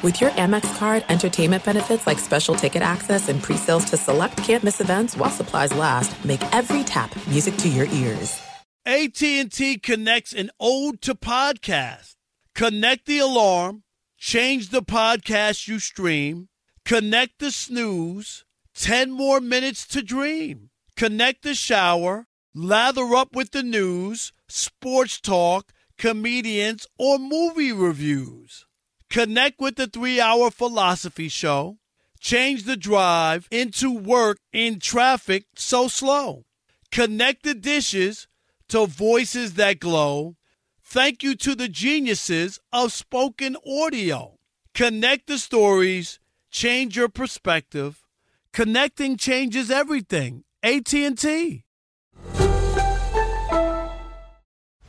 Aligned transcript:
With 0.00 0.20
your 0.20 0.30
Amex 0.30 0.78
card, 0.78 1.04
entertainment 1.08 1.64
benefits 1.64 2.06
like 2.06 2.20
special 2.20 2.54
ticket 2.54 2.82
access 2.82 3.28
and 3.28 3.42
pre-sales 3.42 3.84
to 3.86 3.96
select 3.96 4.36
campus 4.36 4.80
events 4.80 5.16
while 5.16 5.28
supplies 5.28 5.74
last, 5.74 6.24
make 6.24 6.40
every 6.54 6.84
tap 6.84 7.10
music 7.26 7.56
to 7.56 7.68
your 7.68 7.86
ears. 7.86 8.40
AT&T 8.86 9.78
connects 9.78 10.32
an 10.32 10.50
ode 10.60 11.02
to 11.02 11.16
podcast. 11.16 12.14
Connect 12.54 13.06
the 13.06 13.18
alarm, 13.18 13.82
change 14.16 14.68
the 14.68 14.82
podcast 14.82 15.66
you 15.66 15.80
stream, 15.80 16.48
connect 16.84 17.40
the 17.40 17.50
snooze, 17.50 18.44
10 18.76 19.10
more 19.10 19.40
minutes 19.40 19.84
to 19.88 20.00
dream. 20.00 20.70
Connect 20.94 21.42
the 21.42 21.54
shower, 21.54 22.28
lather 22.54 23.16
up 23.16 23.34
with 23.34 23.50
the 23.50 23.64
news, 23.64 24.32
sports 24.46 25.20
talk, 25.20 25.72
comedians, 25.98 26.86
or 26.98 27.18
movie 27.18 27.72
reviews. 27.72 28.67
Connect 29.10 29.60
with 29.60 29.76
the 29.76 29.86
three 29.86 30.20
hour 30.20 30.50
philosophy 30.50 31.28
show. 31.28 31.78
Change 32.20 32.64
the 32.64 32.76
drive 32.76 33.48
into 33.50 33.92
work 33.92 34.38
in 34.52 34.80
traffic 34.80 35.46
so 35.54 35.88
slow. 35.88 36.44
Connect 36.90 37.42
the 37.42 37.54
dishes 37.54 38.26
to 38.68 38.86
voices 38.86 39.54
that 39.54 39.80
glow. 39.80 40.36
Thank 40.82 41.22
you 41.22 41.34
to 41.36 41.54
the 41.54 41.68
geniuses 41.68 42.58
of 42.72 42.92
spoken 42.92 43.56
audio. 43.66 44.38
Connect 44.74 45.26
the 45.26 45.38
stories, 45.38 46.18
change 46.50 46.96
your 46.96 47.08
perspective. 47.08 48.04
Connecting 48.52 49.16
changes 49.16 49.70
everything. 49.70 50.44
AT&T. 50.62 51.64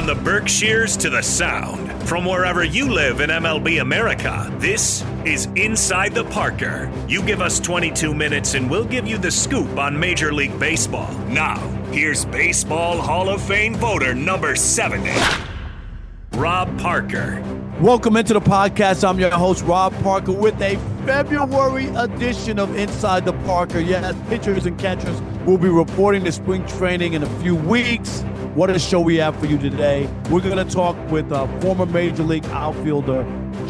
From 0.00 0.06
the 0.06 0.14
Berkshires 0.14 0.96
to 0.96 1.10
the 1.10 1.20
Sound, 1.20 2.08
from 2.08 2.24
wherever 2.24 2.64
you 2.64 2.90
live 2.90 3.20
in 3.20 3.28
MLB 3.28 3.82
America, 3.82 4.50
this 4.56 5.04
is 5.26 5.44
Inside 5.56 6.14
the 6.14 6.24
Parker. 6.24 6.90
You 7.06 7.22
give 7.22 7.42
us 7.42 7.60
22 7.60 8.14
minutes 8.14 8.54
and 8.54 8.70
we'll 8.70 8.86
give 8.86 9.06
you 9.06 9.18
the 9.18 9.30
scoop 9.30 9.76
on 9.76 10.00
Major 10.00 10.32
League 10.32 10.58
Baseball. 10.58 11.12
Now, 11.26 11.58
here's 11.92 12.24
Baseball 12.24 12.98
Hall 12.98 13.28
of 13.28 13.42
Fame 13.42 13.74
voter 13.74 14.14
number 14.14 14.56
70, 14.56 15.10
Rob 16.32 16.78
Parker. 16.78 17.42
Welcome 17.78 18.16
into 18.16 18.32
the 18.32 18.40
podcast. 18.40 19.06
I'm 19.06 19.20
your 19.20 19.28
host, 19.28 19.62
Rob 19.64 19.92
Parker, 20.02 20.32
with 20.32 20.58
a 20.62 20.76
February 21.10 21.86
edition 21.96 22.60
of 22.60 22.76
Inside 22.76 23.24
the 23.24 23.32
Parker. 23.44 23.80
Yes, 23.80 24.14
pitchers 24.28 24.64
and 24.64 24.78
catchers 24.78 25.20
will 25.44 25.58
be 25.58 25.68
reporting 25.68 26.22
to 26.22 26.30
spring 26.30 26.64
training 26.68 27.14
in 27.14 27.24
a 27.24 27.40
few 27.40 27.56
weeks. 27.56 28.20
What 28.54 28.70
a 28.70 28.78
show 28.78 29.00
we 29.00 29.16
have 29.16 29.34
for 29.40 29.46
you 29.46 29.58
today. 29.58 30.08
We're 30.30 30.40
going 30.40 30.64
to 30.64 30.72
talk 30.72 30.96
with 31.10 31.32
uh, 31.32 31.48
former 31.58 31.84
Major 31.84 32.22
League 32.22 32.44
outfielder 32.46 33.24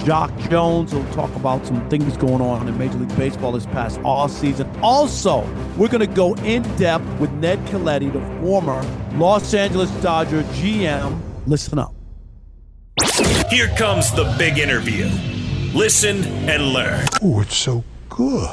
Jacque 0.05 0.37
Jones. 0.51 0.93
We'll 0.93 1.11
talk 1.15 1.35
about 1.35 1.65
some 1.65 1.89
things 1.89 2.15
going 2.19 2.43
on 2.43 2.69
in 2.69 2.77
Major 2.77 2.99
League 2.99 3.17
Baseball 3.17 3.53
this 3.53 3.65
past 3.65 3.99
off 4.05 4.31
season. 4.31 4.71
Also, 4.83 5.41
we're 5.79 5.89
going 5.89 6.07
to 6.07 6.15
go 6.15 6.35
in 6.45 6.63
depth 6.77 7.07
with 7.19 7.33
Ned 7.33 7.59
Colletti, 7.69 8.13
the 8.13 8.21
former 8.43 8.83
Los 9.15 9.55
Angeles 9.55 9.91
Dodger 10.03 10.43
GM. 10.43 11.19
Listen 11.47 11.79
up. 11.79 11.95
Here 13.49 13.69
comes 13.79 14.13
the 14.13 14.35
big 14.39 14.59
interview. 14.59 15.09
Listen 15.75 16.25
and 16.49 16.73
learn. 16.73 17.07
Oh, 17.23 17.41
it's 17.43 17.57
so 17.57 17.85
good. 18.09 18.51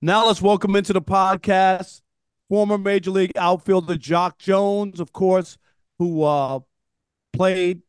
Now 0.00 0.28
let's 0.28 0.40
welcome 0.40 0.76
into 0.76 0.92
the 0.92 1.02
podcast 1.02 2.02
former 2.48 2.78
Major 2.78 3.10
League 3.10 3.32
outfielder 3.36 3.96
Jacque 3.96 4.38
Jones, 4.38 5.00
of 5.00 5.12
course, 5.12 5.58
who 5.98 6.22
uh, 6.22 6.60
played 7.32 7.82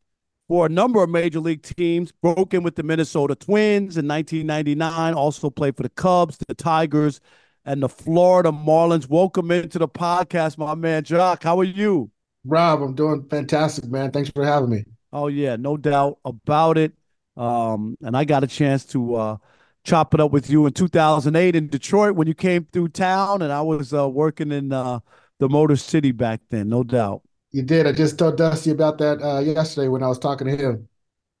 for 0.48 0.66
a 0.66 0.68
number 0.68 1.04
of 1.04 1.08
Major 1.08 1.38
League 1.38 1.62
teams, 1.62 2.10
broke 2.10 2.52
in 2.52 2.64
with 2.64 2.74
the 2.74 2.82
Minnesota 2.82 3.36
Twins 3.36 3.96
in 3.96 4.08
1999, 4.08 5.14
also 5.14 5.48
played 5.48 5.76
for 5.76 5.84
the 5.84 5.88
Cubs, 5.90 6.36
the 6.48 6.54
Tigers, 6.54 7.20
and 7.64 7.80
the 7.80 7.88
Florida 7.88 8.50
Marlins. 8.50 9.08
Welcome 9.08 9.52
into 9.52 9.78
the 9.78 9.88
podcast, 9.88 10.58
my 10.58 10.74
man 10.74 11.04
Jacque. 11.04 11.44
How 11.44 11.60
are 11.60 11.64
you? 11.64 12.10
Rob, 12.44 12.82
I'm 12.82 12.96
doing 12.96 13.24
fantastic, 13.30 13.84
man. 13.84 14.10
Thanks 14.10 14.30
for 14.30 14.44
having 14.44 14.70
me. 14.70 14.84
Oh, 15.12 15.28
yeah, 15.28 15.54
no 15.54 15.76
doubt 15.76 16.18
about 16.24 16.76
it. 16.76 16.92
Um, 17.36 17.96
and 18.02 18.16
I 18.16 18.24
got 18.24 18.44
a 18.44 18.46
chance 18.46 18.84
to 18.86 19.14
uh, 19.14 19.36
chop 19.84 20.14
it 20.14 20.20
up 20.20 20.30
with 20.30 20.50
you 20.50 20.66
in 20.66 20.72
2008 20.72 21.56
in 21.56 21.68
Detroit 21.68 22.14
when 22.14 22.28
you 22.28 22.34
came 22.34 22.66
through 22.72 22.88
town, 22.88 23.42
and 23.42 23.52
I 23.52 23.62
was 23.62 23.94
uh, 23.94 24.08
working 24.08 24.52
in 24.52 24.72
uh, 24.72 25.00
the 25.38 25.48
Motor 25.48 25.76
City 25.76 26.12
back 26.12 26.40
then, 26.50 26.68
no 26.68 26.84
doubt. 26.84 27.22
You 27.50 27.62
did. 27.62 27.86
I 27.86 27.92
just 27.92 28.18
told 28.18 28.36
Dusty 28.38 28.70
about 28.70 28.98
that 28.98 29.22
uh, 29.22 29.40
yesterday 29.40 29.88
when 29.88 30.02
I 30.02 30.08
was 30.08 30.18
talking 30.18 30.46
to 30.46 30.56
him. 30.56 30.88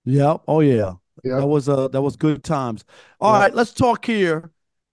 Yeah. 0.04 0.36
Oh 0.48 0.60
yeah. 0.60 0.94
Yeah. 1.24 1.36
That 1.36 1.46
was 1.46 1.68
uh 1.68 1.88
that 1.88 2.02
was 2.02 2.16
good 2.16 2.42
times. 2.42 2.84
All 3.20 3.32
right, 3.32 3.54
let's 3.54 3.72
talk 3.72 4.04
here. 4.04 4.50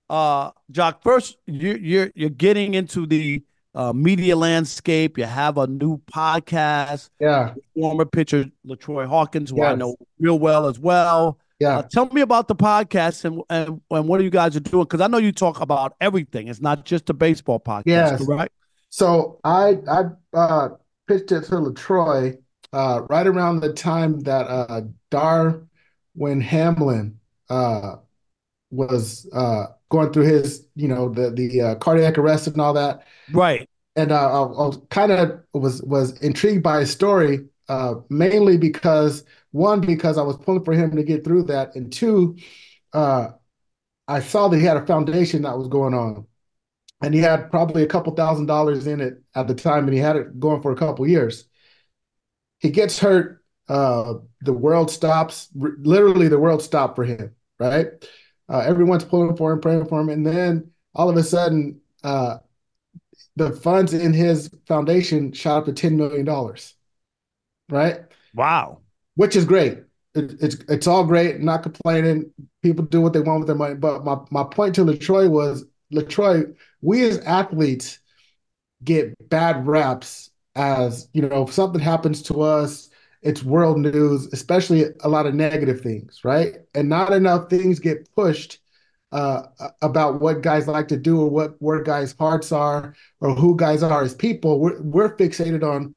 Uh 0.10 0.52
Jacque, 0.72 1.02
first 1.02 1.38
you 1.48 1.76
you're 1.76 2.12
you're 2.16 2.30
getting 2.30 2.74
into 2.76 3.06
the 3.06 3.44
uh, 3.80 3.94
media 3.94 4.36
landscape. 4.36 5.18
You 5.18 5.24
have 5.24 5.58
a 5.58 5.66
new 5.66 6.00
podcast. 6.00 7.10
Yeah. 7.20 7.54
Former 7.74 8.04
pitcher 8.04 8.46
LaTroy 8.68 9.08
Hawkins, 9.08 9.52
who 9.52 9.58
yes. 9.58 9.72
I 9.72 9.76
know 9.76 9.96
real 10.20 10.38
well 10.38 10.68
as 10.68 10.78
well. 10.78 11.40
Yeah. 11.62 11.80
Uh, 11.80 11.84
tell 11.84 12.08
me 12.08 12.20
about 12.20 12.50
the 12.50 12.56
podcast 12.56 13.24
and, 13.24 13.42
and, 13.50 13.82
and 13.90 14.08
what 14.08 14.22
you 14.22 14.30
guys 14.30 14.58
are 14.58 14.60
doing? 14.60 14.84
Because 14.84 15.00
I 15.00 15.08
know 15.08 15.18
you 15.18 15.32
talk 15.32 15.62
about 15.62 15.96
everything. 16.02 16.50
It's 16.50 16.60
not 16.60 16.84
just 16.84 17.10
a 17.10 17.14
baseball 17.14 17.60
podcast, 17.60 17.86
yes. 17.86 18.22
right? 18.28 18.52
So 18.90 19.40
I 19.46 19.78
I 19.90 20.04
uh, 20.34 20.70
pitched 21.08 21.32
it 21.32 21.46
to 21.46 21.56
LaTroy 21.56 22.38
uh, 22.74 23.02
right 23.10 23.28
around 23.28 23.62
the 23.62 23.72
time 23.72 24.20
that 24.22 24.46
uh, 24.48 24.82
Damar 25.10 25.64
Hamlin 26.18 27.18
uh, 27.50 27.96
was 28.72 29.30
uh, 29.34 29.68
going 29.90 30.12
through 30.12 30.26
his, 30.26 30.66
you 30.76 30.90
know, 30.90 31.08
the 31.10 31.30
the 31.32 31.62
uh, 31.62 31.76
cardiac 31.76 32.18
arrest 32.18 32.48
and 32.48 32.60
all 32.60 32.74
that. 32.74 33.06
Right. 33.32 33.69
And 34.00 34.12
uh, 34.12 34.46
I, 34.46 34.68
I 34.70 34.72
kind 34.90 35.12
of 35.12 35.42
was 35.54 35.82
was 35.84 36.20
intrigued 36.22 36.64
by 36.64 36.80
his 36.82 36.92
story, 36.92 37.48
uh, 37.68 37.96
mainly 38.10 38.58
because 38.58 39.26
one, 39.52 39.82
because 39.82 40.18
I 40.18 40.22
was 40.24 40.38
pulling 40.38 40.64
for 40.64 40.74
him 40.74 40.96
to 40.96 41.04
get 41.04 41.24
through 41.24 41.44
that, 41.44 41.76
and 41.76 41.92
two, 41.92 42.38
uh, 42.94 43.30
I 44.08 44.20
saw 44.22 44.48
that 44.50 44.60
he 44.60 44.66
had 44.66 44.78
a 44.78 44.86
foundation 44.86 45.44
that 45.44 45.58
was 45.58 45.68
going 45.68 45.94
on, 45.94 46.28
and 47.02 47.14
he 47.14 47.20
had 47.22 47.52
probably 47.52 47.84
a 47.84 47.88
couple 47.88 48.14
thousand 48.16 48.48
dollars 48.48 48.88
in 48.88 49.02
it 49.02 49.22
at 49.36 49.48
the 49.48 49.56
time, 49.56 49.86
and 49.86 49.94
he 49.94 50.00
had 50.00 50.16
it 50.16 50.40
going 50.40 50.62
for 50.62 50.72
a 50.72 50.78
couple 50.78 51.08
years. 51.08 51.46
He 52.60 52.70
gets 52.70 53.00
hurt. 53.00 53.44
Uh, 53.68 54.16
the 54.42 54.54
world 54.54 54.90
stops. 54.92 55.50
R- 55.62 55.76
literally, 55.80 56.28
the 56.28 56.40
world 56.40 56.62
stopped 56.62 56.96
for 56.96 57.06
him. 57.06 57.36
Right? 57.60 57.88
Uh, 58.48 58.60
everyone's 58.60 59.04
pulling 59.06 59.36
for 59.36 59.52
him, 59.52 59.62
praying 59.62 59.86
for 59.88 60.00
him, 60.02 60.10
and 60.10 60.26
then 60.26 60.72
all 60.96 61.10
of 61.10 61.18
a 61.18 61.24
sudden, 61.24 61.82
uh, 62.04 62.38
the 63.36 63.52
funds 63.52 63.94
in 63.94 64.14
his 64.14 64.50
foundation 64.68 65.32
shot 65.32 65.60
up 65.60 65.66
to 65.66 65.74
ten 65.74 65.98
million 65.98 66.26
dollars. 66.26 66.76
Right? 67.70 68.02
Wow 68.34 68.82
which 69.20 69.36
is 69.36 69.44
great. 69.44 69.80
It, 70.16 70.36
it's 70.42 70.56
it's 70.70 70.88
all 70.88 71.04
great. 71.04 71.42
Not 71.42 71.62
complaining. 71.62 72.32
People 72.64 72.86
do 72.86 73.02
what 73.02 73.12
they 73.12 73.20
want 73.20 73.40
with 73.42 73.48
their 73.48 73.56
money. 73.58 73.76
But 73.76 74.06
my 74.06 74.16
my 74.32 74.46
point 74.46 74.76
to 74.76 74.86
LaTroy 74.86 75.30
was 75.30 75.66
LaTroy. 75.94 76.56
We 76.80 77.04
as 77.04 77.20
athletes 77.20 78.00
get 78.82 79.14
bad 79.28 79.68
reps 79.68 80.30
as 80.56 81.10
you 81.12 81.22
know 81.22 81.44
if 81.44 81.54
something 81.54 81.82
happens 81.82 82.22
to 82.24 82.42
us 82.42 82.90
it's 83.22 83.44
world 83.44 83.78
news, 83.78 84.28
especially 84.32 84.86
a 85.02 85.10
lot 85.10 85.26
of 85.26 85.36
negative 85.36 85.82
things, 85.82 86.22
right? 86.24 86.60
And 86.74 86.88
not 86.88 87.12
enough 87.12 87.50
things 87.50 87.78
get 87.80 88.10
pushed 88.16 88.60
uh, 89.12 89.44
about 89.82 90.22
what 90.22 90.42
guys 90.42 90.68
like 90.68 90.88
to 90.90 90.98
do 90.98 91.22
or 91.22 91.30
what 91.30 91.56
where 91.60 91.82
guys' 91.82 92.16
hearts 92.18 92.52
are 92.52 92.96
or 93.22 93.34
who 93.34 93.56
guys 93.56 93.84
are 93.84 94.04
as 94.04 94.14
people. 94.14 94.60
We're 94.60 94.82
we're 94.82 95.16
fixated 95.16 95.64
on 95.64 95.96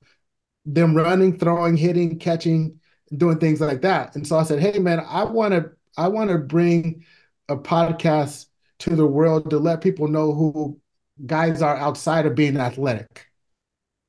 them 0.64 0.96
running, 0.96 1.38
throwing, 1.38 1.76
hitting, 1.76 2.18
catching, 2.18 2.80
doing 3.16 3.38
things 3.38 3.60
like 3.60 3.82
that. 3.82 4.14
And 4.16 4.26
so 4.26 4.38
I 4.38 4.44
said, 4.44 4.60
hey 4.60 4.78
man, 4.78 5.00
I 5.00 5.24
want 5.24 5.52
to 5.54 5.72
I 5.96 6.08
want 6.08 6.30
to 6.30 6.38
bring 6.38 7.04
a 7.48 7.56
podcast 7.56 8.46
to 8.80 8.96
the 8.96 9.06
world 9.06 9.50
to 9.50 9.58
let 9.58 9.80
people 9.80 10.08
know 10.08 10.32
who 10.32 10.80
guys 11.26 11.62
are 11.62 11.76
outside 11.76 12.26
of 12.26 12.34
being 12.34 12.56
athletic. 12.56 13.26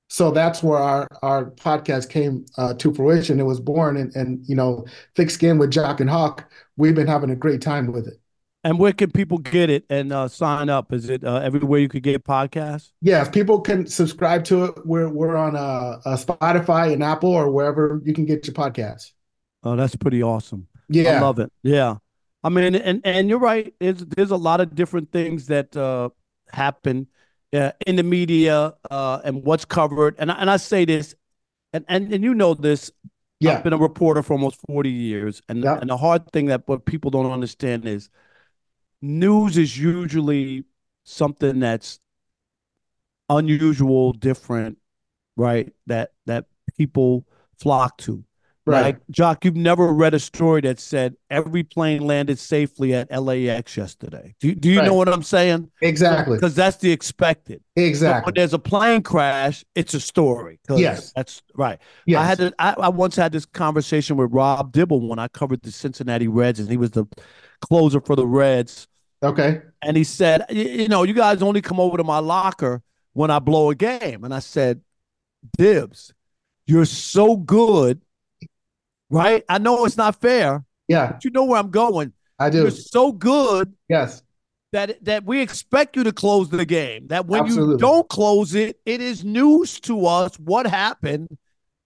So 0.09 0.31
that's 0.31 0.61
where 0.61 0.79
our 0.79 1.07
our 1.23 1.45
podcast 1.51 2.09
came 2.09 2.45
uh, 2.57 2.75
to 2.75 2.93
fruition. 2.93 3.39
It 3.39 3.43
was 3.43 3.59
born, 3.59 3.97
and 3.97 4.15
and 4.15 4.45
you 4.47 4.55
know, 4.55 4.85
thick 5.15 5.31
skin 5.31 5.57
with 5.57 5.71
Jock 5.71 5.99
and 6.01 6.09
Hawk. 6.09 6.51
We've 6.77 6.95
been 6.95 7.07
having 7.07 7.31
a 7.31 7.35
great 7.35 7.61
time 7.61 7.91
with 7.91 8.07
it. 8.07 8.22
And 8.63 8.79
where 8.79 8.93
can 8.93 9.11
people 9.11 9.37
get 9.39 9.69
it 9.69 9.83
and 9.89 10.13
uh, 10.13 10.27
sign 10.29 10.69
up? 10.69 10.93
Is 10.93 11.09
it 11.09 11.23
uh, 11.23 11.41
everywhere 11.43 11.79
you 11.79 11.89
could 11.89 12.03
get 12.03 12.23
podcasts? 12.23 12.91
Yes, 13.01 13.27
people 13.27 13.59
can 13.59 13.85
subscribe 13.87 14.45
to 14.45 14.65
it. 14.65 14.85
We're 14.85 15.09
we're 15.09 15.35
on 15.35 15.55
uh, 15.55 15.99
Spotify 16.15 16.93
and 16.93 17.03
Apple 17.03 17.29
or 17.31 17.51
wherever 17.51 18.01
you 18.05 18.13
can 18.13 18.25
get 18.25 18.47
your 18.47 18.53
podcasts. 18.53 19.11
Oh, 19.63 19.75
that's 19.75 19.95
pretty 19.95 20.23
awesome. 20.23 20.67
Yeah, 20.89 21.17
I 21.17 21.19
love 21.19 21.39
it. 21.39 21.51
Yeah, 21.61 21.97
I 22.43 22.49
mean, 22.49 22.75
and 22.75 23.01
and 23.03 23.29
you're 23.29 23.39
right. 23.39 23.73
There's 23.79 23.99
there's 23.99 24.31
a 24.31 24.37
lot 24.37 24.61
of 24.61 24.75
different 24.75 25.11
things 25.11 25.47
that 25.47 25.75
uh, 25.75 26.09
happen 26.49 27.07
uh, 27.53 27.71
in 27.85 27.97
the 27.97 28.03
media 28.03 28.73
uh, 28.89 29.19
and 29.25 29.43
what's 29.43 29.65
covered. 29.65 30.15
And 30.19 30.31
and 30.31 30.49
I 30.49 30.57
say 30.57 30.85
this, 30.85 31.15
and 31.73 31.83
and 31.87 32.13
and 32.13 32.23
you 32.23 32.33
know 32.33 32.53
this. 32.53 32.91
Yeah. 33.39 33.57
I've 33.57 33.63
been 33.63 33.73
a 33.73 33.77
reporter 33.77 34.23
for 34.23 34.33
almost 34.33 34.59
40 34.67 34.89
years, 34.89 35.41
and 35.49 35.63
Yeah. 35.63 35.77
and 35.77 35.89
the 35.89 35.97
hard 35.97 36.31
thing 36.31 36.45
that 36.45 36.65
what 36.65 36.85
people 36.85 37.11
don't 37.11 37.29
understand 37.29 37.85
is 37.85 38.09
news 39.03 39.57
is 39.57 39.77
usually 39.77 40.63
something 41.03 41.59
that's 41.59 41.99
unusual, 43.29 44.13
different, 44.13 44.77
right? 45.35 45.71
That 45.87 46.13
that 46.25 46.45
people 46.77 47.27
flock 47.59 47.97
to. 47.99 48.23
Right. 48.65 48.81
Like 48.81 49.01
Jacque, 49.11 49.43
you've 49.43 49.57
never 49.57 49.91
read 49.91 50.13
a 50.13 50.19
story 50.19 50.61
that 50.61 50.79
said 50.79 51.17
every 51.29 51.63
plane 51.63 52.01
landed 52.07 52.39
safely 52.39 52.93
at 52.93 53.11
LAX 53.11 53.75
yesterday. 53.75 54.35
Do, 54.39 54.55
do 54.55 54.69
you 54.69 54.81
know 54.81 54.93
what 54.93 55.09
I'm 55.09 55.21
saying? 55.21 55.69
exactly, 55.81 56.37
Because 56.37 56.55
that's 56.55 56.77
the 56.77 56.89
expected. 56.89 57.61
But 58.21 58.27
when 58.27 58.35
there's 58.35 58.53
a 58.53 58.59
plane 58.59 59.03
crash, 59.03 59.65
it's 59.75 59.93
a 59.93 59.99
story. 59.99 60.61
Yes. 60.69 61.11
that's 61.13 61.41
right. 61.55 61.77
Yes. 62.05 62.21
I 62.21 62.25
had 62.25 62.37
to, 62.37 62.53
I, 62.57 62.75
I 62.83 62.87
once 62.87 63.17
had 63.17 63.33
this 63.33 63.45
conversation 63.45 64.15
with 64.15 64.31
Rob 64.31 64.71
Dibble 64.71 65.09
when 65.09 65.19
I 65.19 65.27
covered 65.27 65.61
the 65.61 65.71
Cincinnati 65.71 66.29
Reds, 66.29 66.61
and 66.61 66.69
he 66.69 66.77
was 66.77 66.91
the 66.91 67.05
closer 67.59 67.99
for 67.99 68.15
the 68.15 68.25
Reds. 68.25 68.87
Okay. 69.23 69.61
And 69.81 69.97
he 69.97 70.03
said, 70.03 70.45
you 70.49 70.87
know, 70.87 71.03
you 71.03 71.13
guys 71.13 71.41
only 71.41 71.61
come 71.61 71.79
over 71.79 71.97
to 71.97 72.03
my 72.03 72.19
locker 72.19 72.81
when 73.13 73.31
I 73.31 73.39
blow 73.39 73.69
a 73.69 73.75
game. 73.75 74.23
And 74.23 74.33
I 74.33 74.39
said, 74.39 74.81
Dibs, 75.57 76.13
you're 76.65 76.85
so 76.85 77.35
good, 77.35 78.01
right? 79.09 79.43
I 79.49 79.57
know 79.57 79.85
it's 79.85 79.97
not 79.97 80.19
fair, 80.21 80.63
Yeah, 80.87 81.11
but 81.13 81.23
you 81.25 81.31
know 81.31 81.45
where 81.45 81.59
I'm 81.59 81.71
going. 81.71 82.13
I 82.39 82.49
do. 82.49 82.59
You're 82.61 82.71
so 82.71 83.11
good 83.11 83.73
Yes, 83.89 84.23
that 84.71 85.03
that 85.05 85.23
we 85.25 85.41
expect 85.41 85.95
you 85.95 86.03
to 86.05 86.11
close 86.11 86.49
the 86.49 86.65
game. 86.65 87.07
That 87.07 87.27
when 87.27 87.45
you 87.45 87.77
don't 87.77 88.07
close 88.09 88.55
it, 88.55 88.79
it 88.85 89.01
is 89.01 89.23
news 89.23 89.79
to 89.81 90.05
us 90.05 90.35
what 90.39 90.65
happened 90.65 91.37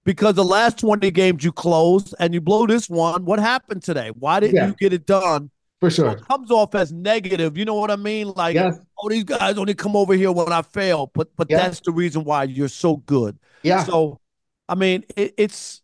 because 0.05 0.35
the 0.35 0.45
last 0.45 0.79
20 0.79 1.11
games 1.11 1.43
you 1.43 1.51
closed 1.51 2.15
and 2.19 2.33
you 2.33 2.39
blow 2.41 2.65
this 2.65 2.89
one. 2.89 3.25
What 3.25 3.39
happened 3.39 3.83
today? 3.83 4.09
Why 4.17 4.39
didn't 4.39 4.55
Yeah. 4.55 4.67
you 4.67 4.75
get 4.79 4.93
it 4.93 5.05
done? 5.05 5.49
For 5.79 5.89
sure. 5.89 6.09
it 6.11 6.21
comes 6.27 6.49
off 6.51 6.75
as 6.75 6.91
negative. 6.91 7.57
You 7.57 7.65
know 7.65 7.75
what 7.75 7.91
I 7.91 7.95
mean? 7.95 8.29
Like, 8.35 8.55
Yes. 8.55 8.79
oh, 8.99 9.09
these 9.09 9.23
guys 9.23 9.57
only 9.57 9.73
come 9.75 9.95
over 9.95 10.13
here 10.13 10.31
when 10.31 10.51
I 10.51 10.61
fail. 10.61 11.11
But 11.13 11.35
but 11.35 11.47
Yeah. 11.49 11.57
that's 11.57 11.79
the 11.81 11.91
reason 11.91 12.23
why 12.23 12.43
you're 12.43 12.67
so 12.67 12.97
good. 12.97 13.37
Yeah, 13.63 13.83
So, 13.83 14.19
I 14.69 14.75
mean, 14.75 15.03
it, 15.15 15.33
it's 15.37 15.81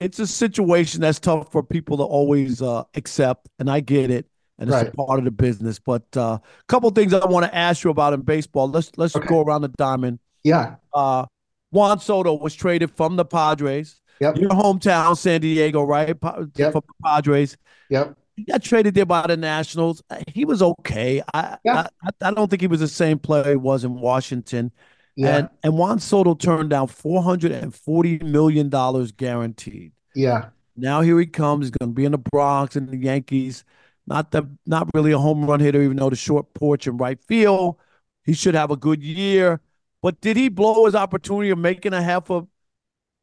it's 0.00 0.18
a 0.20 0.26
situation 0.26 1.00
that's 1.00 1.18
tough 1.18 1.50
for 1.50 1.62
people 1.62 1.96
to 1.98 2.04
always 2.04 2.62
uh, 2.62 2.84
accept, 2.94 3.48
and 3.58 3.68
I 3.68 3.80
get 3.80 4.10
it, 4.10 4.26
and 4.58 4.68
it's 4.70 4.74
Right. 4.76 4.88
a 4.88 4.92
part 4.92 5.18
of 5.18 5.24
the 5.24 5.30
business. 5.32 5.78
But 5.80 6.04
a 6.14 6.20
uh, 6.20 6.38
couple 6.68 6.88
things 6.90 7.12
I 7.12 7.26
want 7.26 7.46
to 7.46 7.54
ask 7.54 7.82
you 7.84 7.90
about 7.90 8.12
in 8.12 8.20
baseball. 8.22 8.68
Let's 8.68 8.90
let's 8.96 9.16
Okay. 9.16 9.26
go 9.26 9.40
around 9.40 9.62
the 9.62 9.68
diamond. 9.68 10.20
yeah, 10.44 10.76
Uh, 10.94 11.26
Juan 11.70 11.98
Soto 12.00 12.34
was 12.34 12.54
traded 12.54 12.90
from 12.96 13.16
the 13.16 13.24
Padres. 13.24 14.00
Yep. 14.20 14.36
Your 14.38 14.50
hometown, 14.50 15.16
San 15.16 15.40
Diego, 15.40 15.82
right? 15.82 16.18
Pa- 16.18 16.44
Yep. 16.56 16.72
From 16.72 16.82
the 16.86 16.94
Padres. 17.04 17.56
yep. 17.90 18.16
He 18.38 18.44
got 18.44 18.62
traded 18.62 18.94
there 18.94 19.04
by 19.06 19.26
the 19.26 19.36
Nationals. 19.36 20.02
Uh, 20.10 20.20
He 20.28 20.44
was 20.44 20.62
okay. 20.62 21.22
I, 21.34 21.58
Yeah. 21.64 21.88
I 22.02 22.10
I 22.22 22.30
don't 22.32 22.48
think 22.48 22.60
he 22.62 22.68
was 22.68 22.80
the 22.80 22.88
same 22.88 23.18
player 23.18 23.50
he 23.50 23.56
was 23.56 23.84
in 23.84 23.94
Washington. 24.00 24.70
Yeah, 25.16 25.36
And 25.38 25.48
and 25.64 25.76
Juan 25.76 25.98
Soto 25.98 26.34
turned 26.34 26.70
down 26.70 26.86
four 26.86 27.22
hundred 27.22 27.50
and 27.52 27.74
forty 27.74 28.18
million 28.20 28.68
dollars 28.68 29.10
guaranteed. 29.12 29.92
yeah, 30.14 30.50
Now 30.76 31.00
here 31.00 31.18
he 31.18 31.26
comes. 31.26 31.66
He's 31.66 31.70
going 31.72 31.90
to 31.90 31.94
be 31.94 32.04
in 32.04 32.12
the 32.12 32.18
Bronx 32.18 32.76
and 32.76 32.88
the 32.88 32.96
Yankees. 32.96 33.64
Not 34.06 34.30
the 34.30 34.48
not 34.66 34.88
really 34.94 35.12
a 35.12 35.18
home 35.18 35.44
run 35.44 35.60
hitter, 35.60 35.82
even 35.82 35.96
though 35.96 36.10
the 36.10 36.16
short 36.16 36.54
porch 36.54 36.86
and 36.86 36.98
right 37.00 37.20
field. 37.24 37.76
He 38.24 38.32
should 38.34 38.54
have 38.54 38.70
a 38.70 38.76
good 38.76 39.02
year. 39.02 39.60
But 40.02 40.20
did 40.20 40.36
he 40.36 40.48
blow 40.48 40.86
his 40.86 40.94
opportunity 40.94 41.50
of 41.50 41.58
making 41.58 41.92
a 41.94 42.02
half 42.02 42.30
a 42.30 42.46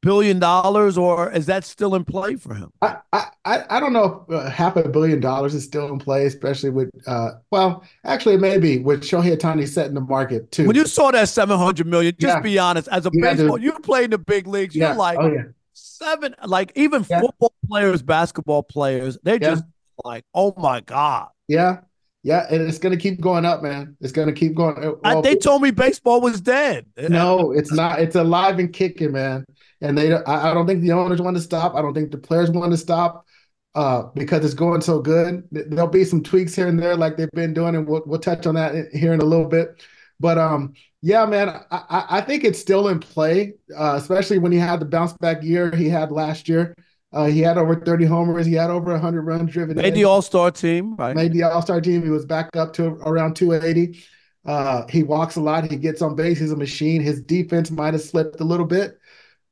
billion 0.06 0.40
dollars, 0.40 0.98
or 0.98 1.32
is 1.32 1.46
that 1.48 1.66
still 1.66 1.96
in 1.96 2.06
play 2.06 2.36
for 2.36 2.54
him? 2.54 2.72
I, 2.82 2.98
I, 3.12 3.64
I 3.70 3.80
don't 3.82 3.92
know 3.92 4.26
if 4.30 4.36
uh, 4.36 4.50
half 4.50 4.78
a 4.78 4.88
billion 4.88 5.20
dollars 5.20 5.54
is 5.54 5.64
still 5.66 5.88
in 5.92 6.00
play, 6.00 6.26
especially 6.26 6.70
with, 6.70 6.90
uh, 7.08 7.32
well, 7.52 7.84
actually, 8.06 8.38
maybe 8.38 8.78
with 8.80 9.02
Shohei 9.02 9.36
Ohtani 9.36 9.68
setting 9.68 9.96
the 9.96 10.02
market 10.02 10.52
too. 10.52 10.68
When 10.68 10.76
you 10.76 10.86
saw 10.86 11.12
that 11.12 11.28
seven 11.28 11.58
hundred 11.58 11.88
million, 11.88 12.14
just 12.20 12.36
Yeah. 12.38 12.40
be 12.42 12.58
honest. 12.60 12.88
As 12.90 13.06
a 13.06 13.10
Yeah, 13.14 13.30
dude. 13.32 13.38
baseball, 13.40 13.58
you 13.58 13.74
played 13.80 14.06
in 14.06 14.12
the 14.12 14.18
big 14.20 14.48
leagues. 14.48 14.76
yeah, 14.76 14.90
You're 14.90 14.96
like 14.98 15.18
oh 15.20 15.32
yeah, 15.34 15.44
seven, 15.74 16.36
like 16.46 16.72
even 16.76 17.04
football 17.04 17.54
players, 17.68 18.02
basketball 18.02 18.64
players, 18.64 19.18
they're 19.24 19.36
Yeah. 19.42 19.50
just 19.56 19.64
like, 20.04 20.24
oh 20.34 20.54
my 20.58 20.82
god. 20.82 21.30
yeah, 21.48 21.78
yeah, 22.26 22.48
and 22.50 22.60
it's 22.64 22.80
gonna 22.80 22.98
keep 22.98 23.22
going 23.22 23.46
up, 23.46 23.62
man. 23.62 23.96
It's 24.02 24.12
gonna 24.12 24.34
keep 24.34 24.56
going. 24.56 24.84
uh, 24.84 24.94
I, 25.04 25.14
well, 25.14 25.22
they 25.22 25.36
told 25.36 25.62
me 25.62 25.70
baseball 25.70 26.22
was 26.22 26.42
dead. 26.42 26.88
no, 26.98 27.52
it's 27.52 27.72
not. 27.72 28.00
It's 28.00 28.16
alive 28.16 28.58
and 28.58 28.74
kicking, 28.74 29.12
man. 29.12 29.46
And 29.80 29.96
they, 29.96 30.12
I, 30.12 30.50
I 30.50 30.54
don't 30.56 30.66
think 30.66 30.82
the 30.82 30.92
owners 30.94 31.22
want 31.22 31.38
to 31.38 31.44
stop. 31.44 31.76
I 31.76 31.84
don't 31.84 31.94
think 31.94 32.10
the 32.10 32.18
players 32.18 32.50
want 32.50 32.72
to 32.72 32.78
stop. 32.78 33.28
Uh, 33.76 34.04
because 34.16 34.44
it's 34.44 34.56
going 34.56 34.82
so 34.82 35.00
good. 35.02 35.44
There'll 35.52 35.86
be 35.86 36.04
some 36.04 36.24
tweaks 36.24 36.56
here 36.56 36.68
and 36.68 36.80
there, 36.80 36.96
like 36.96 37.16
they've 37.16 37.30
been 37.32 37.54
doing, 37.54 37.76
and 37.76 37.88
we'll 37.88 38.02
we'll 38.08 38.20
touch 38.20 38.48
on 38.48 38.56
that 38.56 38.88
here 38.92 39.14
in 39.14 39.22
a 39.22 39.26
little 39.26 39.46
bit. 39.46 39.84
But 40.20 40.40
um, 40.40 40.74
yeah, 41.04 41.28
man, 41.28 41.50
I, 41.50 41.84
I 41.90 42.06
I 42.10 42.22
think 42.22 42.44
it's 42.44 42.58
still 42.58 42.88
in 42.88 43.00
play, 43.00 43.54
uh, 43.78 43.98
especially 43.98 44.40
when 44.40 44.52
he 44.52 44.58
had 44.58 44.80
the 44.80 44.86
bounce 44.86 45.14
back 45.14 45.44
year 45.44 45.76
he 45.76 45.90
had 45.90 46.12
last 46.12 46.50
year. 46.50 46.76
Uh, 47.14 47.26
he 47.26 47.40
had 47.40 47.58
over 47.58 47.76
30 47.80 48.06
homers. 48.06 48.46
He 48.46 48.54
had 48.54 48.70
over 48.70 48.92
100 48.92 49.22
runs 49.22 49.52
driven 49.52 49.78
Made 49.78 49.86
in. 49.86 49.94
the 49.94 50.04
All 50.04 50.22
Star 50.22 50.52
team, 50.52 50.96
right? 50.96 51.16
Made 51.16 51.32
the 51.34 51.44
All 51.44 51.62
Star 51.62 51.80
team. 51.80 52.04
He 52.04 52.10
was 52.10 52.26
back 52.26 52.56
up 52.56 52.74
to 52.74 52.88
around 53.06 53.36
280. 53.36 54.04
Uh, 54.46 54.86
he 54.90 55.02
walks 55.04 55.38
a 55.38 55.42
lot. 55.42 55.70
He 55.70 55.78
gets 55.78 56.02
on 56.02 56.16
base. 56.16 56.40
He's 56.40 56.52
a 56.52 56.56
machine. 56.58 57.02
His 57.02 57.22
defense 57.22 57.72
might 57.72 57.94
have 57.94 58.02
slipped 58.02 58.42
a 58.42 58.44
little 58.44 58.66
bit, 58.66 59.00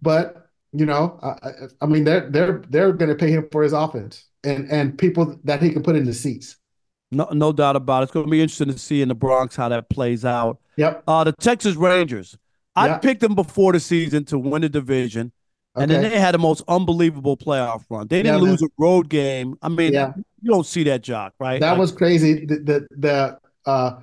but 0.02 0.50
you 0.72 0.86
know, 0.86 1.20
I, 1.22 1.52
I, 1.82 1.86
mean, 1.86 2.04
they're 2.04 2.30
they're 2.30 2.64
they're 2.70 2.94
going 2.94 3.10
to 3.10 3.16
pay 3.16 3.32
him 3.32 3.48
for 3.52 3.64
his 3.64 3.74
offense 3.74 4.26
and 4.44 4.70
and 4.72 4.98
people 4.98 5.40
that 5.44 5.62
he 5.62 5.72
can 5.72 5.84
put 5.84 5.96
in 5.96 6.04
the 6.06 6.14
seats. 6.14 6.58
No, 7.12 7.28
no 7.32 7.52
doubt 7.54 7.76
about 7.76 8.02
it. 8.02 8.04
It's 8.04 8.12
going 8.12 8.26
to 8.26 8.32
be 8.32 8.42
interesting 8.42 8.72
to 8.72 8.78
see 8.78 9.02
in 9.02 9.08
the 9.08 9.16
Bronx 9.16 9.56
how 9.56 9.70
that 9.70 9.90
plays 9.90 10.26
out. 10.26 10.60
Yep. 10.78 11.04
Uh, 11.08 11.24
the 11.24 11.32
Texas 11.34 11.76
Rangers. 11.76 12.36
I 12.76 12.88
Yeah. 12.88 12.98
picked 12.98 13.22
them 13.22 13.36
before 13.36 13.72
the 13.72 13.80
season 13.80 14.26
to 14.26 14.40
win 14.40 14.64
the 14.64 14.70
division, 14.70 15.32
and 15.76 15.90
then 15.90 16.02
they 16.04 16.20
had 16.20 16.34
the 16.34 16.40
most 16.40 16.62
unbelievable 16.68 17.36
playoff 17.38 17.84
run. 17.90 18.08
They 18.08 18.22
didn't 18.24 18.42
Yeah, 18.44 18.50
lose 18.50 18.62
a 18.62 18.68
road 18.78 19.10
game. 19.10 19.58
I 19.62 19.70
mean, 19.70 19.94
Yeah. 19.94 20.14
you 20.42 20.52
don't 20.52 20.66
see 20.66 20.84
that, 20.84 21.02
Jacque, 21.02 21.34
right? 21.40 21.60
That 21.60 21.72
Like, 21.72 21.80
was 21.80 21.92
crazy. 21.92 22.46
The 22.46 22.56
the, 22.60 22.88
the 22.98 23.40
uh, 23.66 24.00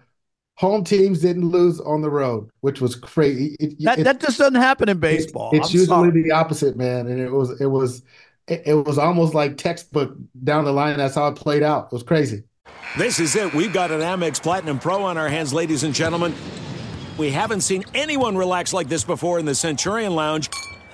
home 0.57 0.85
teams 0.85 1.21
didn't 1.21 1.49
lose 1.49 1.81
on 1.81 2.03
the 2.03 2.11
road, 2.11 2.51
which 2.61 2.81
was 2.81 2.95
crazy. 2.97 3.57
It, 3.61 3.73
it- 3.73 3.85
that. 3.85 3.99
it- 4.01 4.05
That 4.05 4.21
just 4.21 4.39
doesn't 4.39 4.61
happen 4.61 4.89
in 4.89 4.99
baseball. 4.99 5.51
It's 5.53 5.69
I'm 5.71 5.75
usually 5.81 5.87
sorry. 6.11 6.23
the 6.23 6.33
opposite, 6.33 6.77
man. 6.77 7.07
And 7.07 7.21
it 7.21 7.31
was 7.31 7.61
it 7.61 7.67
was 7.67 8.03
it, 8.49 8.63
it 8.67 8.75
was 8.75 8.99
almost 8.99 9.35
like 9.35 9.57
textbook 9.57 10.17
down 10.45 10.65
the 10.65 10.73
line. 10.73 10.97
That's 10.99 11.15
how 11.15 11.29
it 11.29 11.37
played 11.37 11.63
out. 11.63 11.87
It 11.87 11.93
was 11.93 12.03
crazy. 12.03 12.43
This 12.99 13.21
is 13.21 13.37
it. 13.37 13.55
We've 13.55 13.73
got 13.73 13.91
an 13.93 14.01
Amex 14.01 14.43
Platinum 14.43 14.79
Pro 14.81 15.05
on 15.05 15.17
our 15.17 15.29
hands, 15.29 15.53
ladies 15.53 15.85
and 15.85 15.95
gentlemen. 15.95 16.35
We 17.19 17.31
haven't 17.31 17.61
seen 17.61 17.85
anyone 17.95 18.37
relax 18.37 18.73
like 18.73 18.89
this 18.89 19.05
before 19.05 19.39
in 19.39 19.45
the 19.47 19.55
Centurion 19.55 20.15
Lounge. 20.15 20.49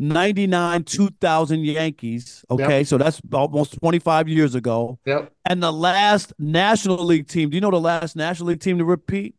99 0.00 0.82
2000 0.84 1.60
Yankees. 1.64 2.42
Okay, 2.50 2.78
Yep. 2.78 2.86
so 2.86 2.96
that's 2.98 3.20
almost 3.32 3.78
25 3.80 4.28
years 4.28 4.54
ago. 4.54 4.98
Yep. 5.04 5.30
And 5.44 5.62
the 5.62 5.70
last 5.72 6.32
National 6.38 7.04
League 7.04 7.28
team, 7.28 7.50
do 7.50 7.56
you 7.56 7.60
know 7.60 7.70
the 7.70 7.78
last 7.80 8.16
National 8.16 8.48
League 8.48 8.60
team 8.60 8.78
to 8.78 8.84
repeat? 8.84 9.34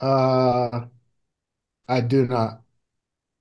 Uh, 0.00 0.86
I 1.88 2.00
do 2.00 2.26
not. 2.26 2.62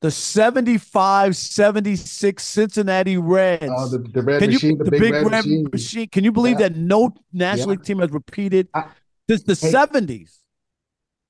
The 0.01 0.11
75 0.11 1.35
76 1.37 2.43
Cincinnati 2.43 3.17
Reds. 3.17 3.65
Oh, 3.67 3.87
the, 3.87 3.99
the 3.99 4.21
red 4.21 4.41
Can 4.41 4.51
you, 4.51 4.59
the, 4.59 4.83
the 4.83 4.91
big, 4.91 5.13
red, 5.13 5.25
machine. 5.25 5.67
machine. 5.71 6.07
Can 6.09 6.23
you 6.23 6.31
believe 6.31 6.59
Yeah. 6.59 6.67
that 6.69 6.75
no 6.77 7.13
National 7.33 7.67
Yeah. 7.67 7.71
League 7.71 7.83
team 7.83 7.99
has 7.99 8.11
repeated 8.11 8.67
I- 8.73 8.89
since 9.29 9.43
the 9.43 9.55
Hey. 9.55 9.71
70s? 9.71 10.39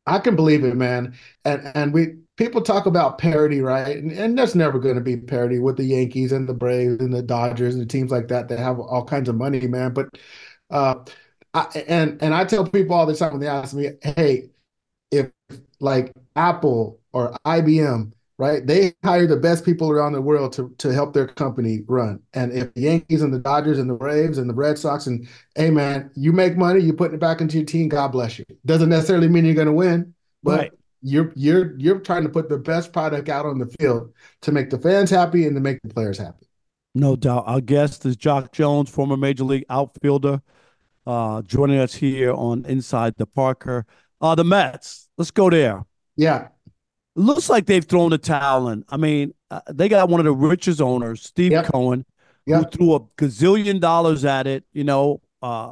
I 0.08 0.20
can 0.20 0.36
believe 0.36 0.64
it, 0.64 0.76
man. 0.76 1.14
And 1.46 1.72
and 1.76 1.94
we 1.94 2.16
people 2.38 2.62
talk 2.62 2.86
about 2.86 3.18
parity, 3.18 3.62
right? 3.62 3.98
And, 3.98 4.12
and 4.12 4.38
there's 4.38 4.56
never 4.56 4.80
going 4.80 4.96
to 4.96 5.02
be 5.02 5.18
parity 5.18 5.60
with 5.60 5.78
the 5.78 5.84
Yankees 5.84 6.32
and 6.32 6.48
the 6.48 6.54
Braves 6.54 7.02
and 7.02 7.14
the 7.14 7.22
Dodgers 7.24 7.74
and 7.76 7.82
the 7.82 7.88
teams 7.88 8.12
like 8.12 8.28
that 8.30 8.48
that 8.50 8.60
have 8.60 8.80
all 8.80 9.04
kinds 9.04 9.28
of 9.28 9.36
money, 9.36 9.68
man. 9.68 9.94
But 9.94 10.18
uh, 10.70 10.96
I, 11.54 11.66
and 11.88 12.22
and 12.22 12.34
I 12.34 12.46
tell 12.46 12.68
people 12.68 12.96
all 12.96 13.06
the 13.06 13.16
time 13.16 13.32
when 13.32 13.42
they 13.42 13.48
ask 13.48 13.74
me, 13.76 13.90
hey, 14.04 14.50
if 15.12 15.32
like 15.80 16.14
Apple 16.36 17.00
or 17.14 17.36
IBM, 17.46 18.12
right? 18.38 18.66
They 18.66 18.94
hire 19.04 19.28
the 19.28 19.38
best 19.38 19.66
people 19.66 19.92
around 19.92 20.14
the 20.14 20.22
world 20.22 20.54
to 20.54 20.74
to 20.78 20.94
help 20.94 21.14
their 21.14 21.28
company 21.28 21.82
run. 21.88 22.22
And 22.34 22.52
if 22.54 22.74
the 22.74 22.82
Yankees 22.82 23.22
and 23.24 23.34
the 23.34 23.40
Dodgers 23.40 23.80
and 23.80 23.90
the 23.90 23.96
Braves 23.96 24.38
and 24.38 24.50
the 24.50 24.54
Red 24.54 24.78
Sox 24.78 25.08
and 25.08 25.28
hey 25.56 25.72
man, 25.72 26.12
you 26.16 26.32
make 26.34 26.58
money, 26.58 26.82
you 26.82 26.94
put 26.94 27.14
it 27.14 27.20
back 27.20 27.42
into 27.42 27.58
your 27.58 27.66
team, 27.66 27.90
God 27.90 28.10
bless 28.10 28.38
you. 28.40 28.46
Doesn't 28.66 28.90
necessarily 28.90 29.28
mean 29.28 29.46
you're 29.46 29.56
going 29.56 29.68
to 29.68 29.74
win, 29.74 30.14
but 30.44 30.60
Right. 30.60 30.72
You're 31.02 31.32
you're 31.36 31.78
you're 31.78 32.00
trying 32.00 32.24
to 32.24 32.30
put 32.30 32.50
the 32.50 32.58
best 32.58 32.92
product 32.92 33.30
out 33.30 33.46
on 33.46 33.60
the 33.60 33.68
field 33.80 34.14
to 34.42 34.52
make 34.52 34.70
the 34.70 34.80
fans 34.80 35.10
happy 35.10 35.46
and 35.46 35.56
to 35.56 35.62
make 35.62 35.80
the 35.84 35.94
players 35.94 36.18
happy. 36.18 36.48
No 36.96 37.16
doubt. 37.16 37.44
Our 37.46 37.62
guest 37.62 38.06
is 38.06 38.16
Jacque 38.16 38.52
Jones, 38.52 38.90
former 38.90 39.16
Major 39.18 39.44
League 39.44 39.66
outfielder, 39.70 40.42
uh, 41.06 41.42
joining 41.44 41.80
us 41.80 41.94
here 41.94 42.34
on 42.34 42.66
Inside 42.66 43.14
the 43.18 43.28
Parker. 43.28 43.86
Uh, 44.20 44.34
the 44.34 44.44
Mets. 44.44 45.08
Let's 45.18 45.30
go 45.32 45.50
there. 45.50 45.84
Yeah, 46.16 46.48
It 47.16 47.20
looks 47.22 47.50
like 47.50 47.68
they've 47.68 47.86
thrown 47.86 48.10
the 48.10 48.18
towel 48.18 48.70
in. 48.70 48.84
I 48.90 48.98
mean, 48.98 49.34
uh, 49.52 49.62
they 49.72 49.88
got 49.90 50.10
one 50.10 50.20
of 50.20 50.26
the 50.26 50.34
richest 50.34 50.82
owners, 50.82 51.22
Steve 51.24 51.52
Yep. 51.52 51.66
Cohen, 51.72 52.06
who 52.48 52.66
threw 52.66 52.96
a 52.96 53.00
gazillion 53.18 53.80
dollars 53.80 54.26
at 54.26 54.48
it. 54.48 54.64
You 54.74 54.84
know, 54.84 55.22
uh, 55.44 55.70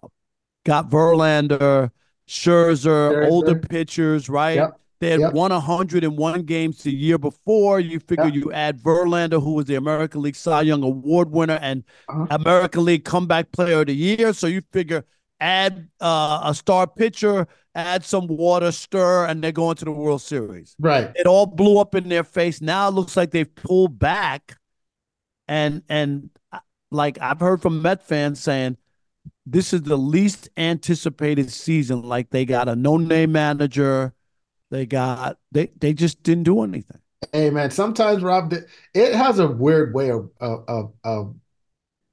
got 0.65 0.89
Verlander, 0.91 1.89
Scherzer, 2.27 3.11
Scherzer. 3.11 3.31
older 3.31 3.55
pitchers, 3.55 4.29
right? 4.29 4.55
Yep. 4.55 4.79
They 4.99 5.11
had 5.11 5.19
Yep. 5.19 5.33
won 5.33 5.51
101 5.51 6.43
games 6.43 6.83
the 6.83 6.91
year 6.91 7.17
before. 7.17 7.79
You 7.79 7.99
figure 7.99 8.25
Yep. 8.25 8.33
you 8.33 8.51
add 8.53 8.79
Verlander, 8.81 9.41
who 9.43 9.53
was 9.53 9.65
the 9.65 9.75
American 9.75 10.21
League 10.21 10.35
Cy 10.35 10.61
Young 10.61 10.83
Award 10.83 11.31
winner 11.31 11.59
and 11.61 11.83
Uh-huh. 12.07 12.27
American 12.31 12.85
League 12.85 13.03
Comeback 13.05 13.51
Player 13.51 13.81
of 13.81 13.87
the 13.87 13.95
Year. 13.95 14.33
So 14.33 14.47
you 14.47 14.61
figure 14.71 15.05
add 15.41 15.89
uh, 15.99 16.41
a 16.45 16.55
star 16.55 16.87
pitcher, 16.87 17.45
add 17.75 18.05
some 18.05 18.25
water, 18.27 18.71
stir, 18.71 19.25
and 19.27 19.43
they're 19.43 19.51
going 19.51 19.75
to 19.75 19.85
the 19.85 19.91
World 19.91 20.21
Series. 20.21 20.75
right. 20.79 21.11
It 21.13 21.27
all 21.27 21.45
blew 21.45 21.77
up 21.77 21.93
in 21.93 22.07
their 22.09 22.23
face. 22.23 22.61
Now 22.61 22.87
it 22.87 22.91
looks 22.91 23.17
like 23.17 23.31
they've 23.31 23.53
pulled 23.53 23.99
back, 23.99 24.57
and 25.47 25.83
and 25.89 26.29
uh, 26.51 26.59
like 26.89 27.19
I've 27.21 27.39
heard 27.41 27.61
from 27.61 27.81
Met 27.81 28.01
fans 28.07 28.39
saying, 28.39 28.77
this 29.45 29.73
is 29.73 29.83
the 29.83 29.97
least 29.97 30.49
anticipated 30.57 31.51
season. 31.51 32.01
Like 32.01 32.31
they 32.31 32.45
got 32.45 32.67
a 32.69 32.75
no-name 32.75 33.31
manager, 33.33 34.14
they 34.75 34.85
got 34.85 35.37
they 35.51 35.67
they 35.79 35.93
just 35.93 36.21
didn't 36.21 36.43
do 36.43 36.61
anything. 36.61 36.99
Hey 37.31 37.49
man, 37.49 37.71
sometimes 37.71 38.21
Rob, 38.21 38.53
it 38.93 39.15
has 39.15 39.39
a 39.39 39.47
weird 39.47 39.93
way 39.93 40.11
of 40.11 40.29
of 40.39 40.65
of, 40.67 40.93
of 41.03 41.35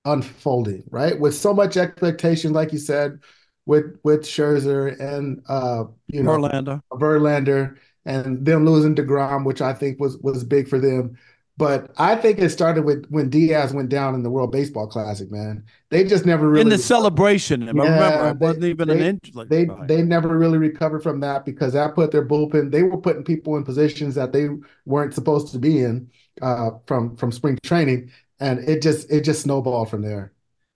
unfolding, 0.05 0.85
right? 0.91 1.19
With 1.19 1.35
so 1.35 1.53
much 1.53 1.77
expectation, 1.77 2.53
like 2.53 2.73
you 2.73 2.79
said, 2.79 3.19
with 3.67 3.99
with 4.05 4.23
Scherzer 4.23 4.99
and 5.01 5.43
uh, 5.49 5.85
you 6.09 6.23
know, 6.23 6.31
Verlander. 6.31 6.81
Verlander 6.93 7.77
and 8.05 8.45
them 8.45 8.65
losing 8.65 8.95
DeGrom, 8.95 9.45
which 9.45 9.61
I 9.61 9.73
think 9.73 10.01
was 10.01 10.17
was 10.19 10.45
big 10.45 10.69
for 10.69 10.79
them. 10.79 11.19
But 11.59 11.93
I 11.99 12.17
think 12.17 12.39
it 12.39 12.49
started 12.49 12.85
with 12.85 13.07
when 13.11 13.29
Diaz 13.29 13.75
went 13.75 13.91
down 13.91 14.15
in 14.15 14.23
the 14.23 14.31
World 14.31 14.51
Baseball 14.51 14.87
Classic, 14.87 15.31
man. 15.31 15.65
They 15.91 16.03
just 16.03 16.25
never 16.25 16.49
really 16.49 16.63
in 16.63 16.69
the 16.71 16.79
celebration. 16.79 17.61
Remember, 17.67 17.85
Yeah, 17.85 18.31
it 18.31 18.39
wasn't 18.39 18.63
they- 18.63 18.71
even 18.71 18.89
an 18.91 18.99
they- 18.99 19.09
inch. 19.09 19.31
Like, 19.35 19.49
they 19.51 19.69
they 19.87 20.03
never 20.03 20.37
really 20.37 20.57
recovered 20.59 21.03
from 21.03 21.21
that 21.21 21.45
because 21.45 21.75
that 21.75 21.95
put 21.95 22.11
their 22.11 22.27
bullpen. 22.27 22.71
They 22.73 22.83
were 22.83 22.97
putting 22.97 23.23
people 23.23 23.57
in 23.57 23.65
positions 23.65 24.15
that 24.15 24.33
they 24.33 24.49
weren't 24.87 25.13
supposed 25.15 25.53
to 25.53 25.59
be 25.59 25.81
in 25.81 26.09
uh, 26.41 26.71
from 26.87 27.17
from 27.17 27.31
spring 27.31 27.59
training, 27.63 28.11
and 28.41 28.59
it 28.69 28.81
just 28.81 29.11
it 29.13 29.21
just 29.21 29.43
snowballed 29.43 29.91
from 29.91 30.01
there. 30.03 30.33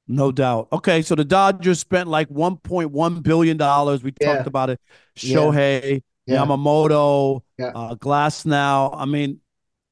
No 0.09 0.31
doubt. 0.31 0.69
Okay, 0.73 1.01
so 1.03 1.15
the 1.15 1.25
Dodgers 1.25 1.81
spent 1.81 2.07
like 2.09 2.29
1.1 2.29 3.23
billion 3.23 3.57
dollars. 3.57 4.03
We 4.05 4.13
Yeah. 4.21 4.35
talked 4.37 4.47
about 4.47 4.69
it. 4.71 4.79
Shohei, 5.17 6.03
Yeah. 6.27 6.45
Yamamoto, 6.45 7.41
Yeah. 7.59 7.73
uh, 7.75 7.95
Glasnow. 7.97 8.91
I 8.95 9.07
mean, 9.07 9.41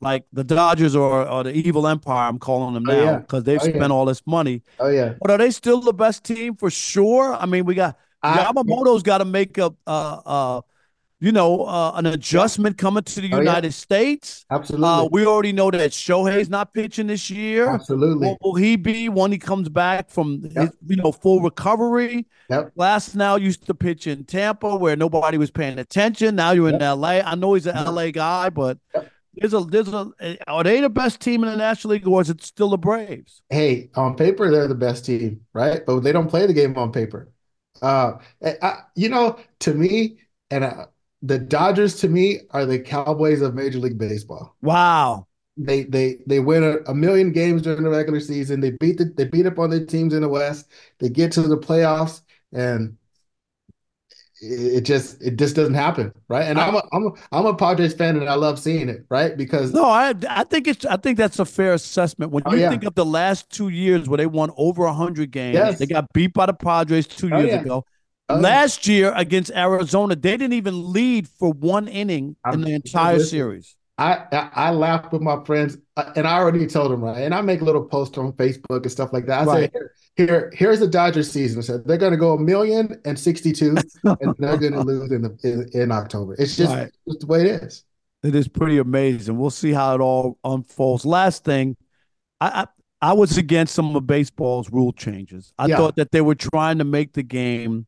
like 0.04 0.25
the 0.32 0.44
Dodgers 0.44 0.94
or, 0.94 1.26
or 1.28 1.42
the 1.44 1.52
evil 1.52 1.87
empire, 1.88 2.28
I'm 2.28 2.38
calling 2.38 2.75
them 2.75 2.84
Oh, 2.88 2.92
now 2.92 3.02
yeah. 3.04 3.18
because 3.18 3.42
they've 3.44 3.61
Oh, 3.61 3.66
yeah. 3.66 3.75
spent 3.76 3.92
all 3.92 4.04
this 4.04 4.23
money. 4.26 4.62
Oh 4.78 4.88
yeah, 4.88 5.14
But 5.20 5.30
are 5.32 5.38
they 5.38 5.50
still 5.50 5.80
the 5.80 5.92
best 5.94 6.23
team 6.25 6.54
for 6.56 6.70
sure? 6.70 7.34
I 7.34 7.46
mean, 7.46 7.64
we 7.64 7.75
got 7.75 7.96
I- 8.23 8.44
Yamamoto's 8.44 9.02
got 9.02 9.18
to 9.18 9.25
make 9.25 9.58
a 9.58 9.73
uh 9.87 10.20
uh 10.26 10.61
you 11.20 11.32
know, 11.32 11.62
uh, 11.64 11.92
an 11.94 12.04
adjustment 12.04 12.76
coming 12.76 13.02
to 13.02 13.20
the 13.23 13.28
Oh, 13.32 13.37
yeah. 13.37 13.42
United 13.44 13.73
States. 13.73 14.44
Absolutely. 14.50 14.87
Uh, 14.87 15.08
we 15.11 15.25
already 15.25 15.52
know 15.52 15.70
that 15.70 15.90
Shohei's 15.92 16.50
not 16.50 16.75
pitching 16.75 17.06
this 17.06 17.30
year. 17.30 17.66
Absolutely. 17.70 18.28
What 18.28 18.38
will 18.42 18.56
he 18.56 18.76
be 18.76 19.08
when 19.08 19.32
he 19.32 19.38
comes 19.38 19.70
back 19.70 20.11
from 20.11 20.42
his, 20.42 20.70
you 20.87 20.96
know, 20.96 21.12
full 21.12 21.40
recovery? 21.40 22.26
Yep. 22.50 22.73
Glasnow 22.76 23.40
used 23.40 23.64
to 23.68 23.75
pitch 23.75 24.06
in 24.06 24.25
Tampa 24.25 24.76
where 24.76 24.96
nobody 24.96 25.38
was 25.38 25.50
paying 25.50 25.78
attention. 25.78 26.37
Now 26.37 26.50
you're 26.50 26.68
in 26.68 26.78
LA. 26.80 27.20
I 27.25 27.34
know 27.37 27.54
he's 27.54 27.66
an 27.66 27.76
LA 27.82 28.11
guy, 28.11 28.50
but 28.50 28.76
there's 29.36 29.54
a 29.54 29.60
there's 29.60 29.88
a 29.88 30.12
are 30.46 30.64
they 30.64 30.80
the 30.80 30.90
best 30.90 31.20
team 31.20 31.44
in 31.44 31.50
the 31.50 31.56
National 31.56 31.92
League 31.92 32.06
or 32.06 32.20
is 32.20 32.30
it 32.30 32.42
still 32.42 32.70
the 32.70 32.78
Braves? 32.78 33.42
hey, 33.50 33.90
on 33.94 34.16
paper 34.16 34.50
they're 34.50 34.68
the 34.68 34.74
best 34.74 35.04
team, 35.06 35.40
right? 35.52 35.84
But 35.86 36.00
they 36.00 36.12
don't 36.12 36.28
play 36.28 36.46
the 36.46 36.52
game 36.54 36.76
on 36.76 36.92
paper. 36.92 37.30
Uh, 37.82 38.18
I, 38.62 38.82
you 38.94 39.08
know, 39.08 39.38
to 39.60 39.74
me, 39.74 40.18
and 40.50 40.64
uh, 40.64 40.86
the 41.22 41.38
Dodgers 41.38 41.96
to 42.00 42.08
me 42.08 42.40
are 42.50 42.66
the 42.66 42.78
Cowboys 42.78 43.42
of 43.42 43.54
Major 43.54 43.78
League 43.78 43.98
Baseball. 43.98 44.56
Wow. 44.62 45.26
They 45.56 45.84
they 45.84 46.18
they 46.26 46.40
win 46.40 46.64
a, 46.64 46.78
a 46.90 46.94
million 46.94 47.32
games 47.32 47.62
during 47.62 47.82
the 47.84 47.90
regular 47.90 48.20
season. 48.20 48.60
They 48.60 48.70
beat 48.72 48.98
the, 48.98 49.04
they 49.16 49.24
beat 49.24 49.46
up 49.46 49.58
on 49.58 49.70
the 49.70 49.84
teams 49.86 50.12
in 50.14 50.22
the 50.22 50.28
West. 50.28 50.70
They 50.98 51.08
get 51.08 51.32
to 51.32 51.42
the 51.42 51.58
playoffs, 51.58 52.22
and 52.52 52.96
it, 54.44 54.80
just 54.82 55.22
it 55.22 55.36
just 55.36 55.56
doesn't 55.56 55.74
happen, 55.74 56.12
right? 56.28 56.42
And 56.44 56.58
I'm 56.60 56.74
a 56.74 56.82
I'm 56.92 57.06
a 57.06 57.10
I'm 57.32 57.46
a 57.46 57.54
Padres 57.56 57.94
fan, 57.94 58.16
and 58.16 58.28
I 58.28 58.34
love 58.34 58.58
seeing 58.58 58.88
it, 58.88 59.04
right? 59.10 59.36
Because 59.36 59.72
No, 59.72 59.84
I 59.86 60.14
I 60.28 60.44
think 60.44 60.68
it's 60.68 60.84
I 60.84 60.96
think 60.96 61.18
that's 61.18 61.38
a 61.38 61.44
fair 61.44 61.74
assessment. 61.74 62.32
When 62.32 62.42
Oh, 62.46 62.54
you 62.54 62.60
yeah. 62.60 62.68
think 62.68 62.84
of 62.84 62.94
the 62.94 63.04
last 63.04 63.50
two 63.50 63.68
years 63.68 64.08
where 64.08 64.18
they 64.18 64.26
won 64.26 64.50
over 64.56 64.86
hundred 64.88 65.30
games, 65.30 65.54
Yes. 65.54 65.78
they 65.78 65.86
got 65.86 66.12
beat 66.12 66.32
by 66.34 66.46
the 66.46 66.54
Padres 66.54 67.06
two 67.06 67.30
Oh, 67.32 67.38
years 67.38 67.48
yeah. 67.48 67.60
ago. 67.60 67.84
Oh, 68.28 68.36
yeah. 68.36 68.40
Last 68.42 68.86
year 68.86 69.12
against 69.14 69.50
Arizona, 69.52 70.16
they 70.16 70.36
didn't 70.36 70.54
even 70.54 70.92
lead 70.92 71.28
for 71.28 71.52
one 71.52 71.88
inning 71.88 72.36
in 72.50 72.60
the 72.62 72.72
entire 72.74 73.18
series. 73.20 73.76
I, 73.96 74.24
I 74.32 74.50
I 74.54 74.70
laugh 74.72 75.12
with 75.12 75.22
my 75.22 75.42
friends, 75.44 75.76
uh, 75.96 76.12
and 76.16 76.26
I 76.26 76.38
already 76.38 76.66
told 76.66 76.90
them 76.90 77.02
right. 77.02 77.18
And 77.22 77.32
I 77.34 77.40
make 77.42 77.60
little 77.60 77.84
posts 77.84 78.18
on 78.18 78.32
Facebook 78.32 78.82
and 78.82 78.90
stuff 78.90 79.12
like 79.12 79.26
that. 79.26 79.40
I 79.42 79.44
Right. 79.44 79.70
say, 79.72 79.80
here, 80.16 80.26
here, 80.26 80.52
here's 80.54 80.80
the 80.80 80.88
Dodgers 80.88 81.30
season. 81.30 81.62
Said 81.62 81.84
they're 81.86 81.96
going 81.96 82.12
to 82.12 82.18
go 82.18 82.34
a 82.34 82.40
million 82.40 83.00
and 83.04 83.18
sixty-two, 83.18 83.88
and 84.20 84.34
they're 84.38 84.56
going 84.58 84.72
to 84.72 84.80
lose 84.80 85.12
in 85.12 85.22
the 85.22 85.38
in, 85.74 85.82
in 85.82 85.92
October. 85.92 86.34
It's 86.38 86.56
just, 86.56 86.72
Right. 86.74 86.90
just 87.06 87.20
the 87.20 87.26
way 87.26 87.42
it 87.42 87.62
is. 87.62 87.84
It 88.24 88.34
is 88.34 88.48
pretty 88.48 88.78
amazing. 88.78 89.36
We'll 89.38 89.50
see 89.50 89.72
how 89.72 89.94
it 89.94 90.00
all 90.00 90.38
unfolds. 90.44 91.04
Last 91.06 91.44
thing, 91.44 91.76
I 92.40 92.66
I, 93.02 93.10
I 93.10 93.12
was 93.12 93.36
against 93.38 93.74
some 93.74 93.94
of 93.94 94.06
baseball's 94.06 94.70
rule 94.70 94.92
changes. 94.92 95.52
I 95.58 95.68
Yeah. 95.68 95.76
thought 95.76 95.96
that 95.96 96.10
they 96.10 96.20
were 96.22 96.34
trying 96.34 96.78
to 96.78 96.84
make 96.84 97.12
the 97.12 97.22
game 97.22 97.86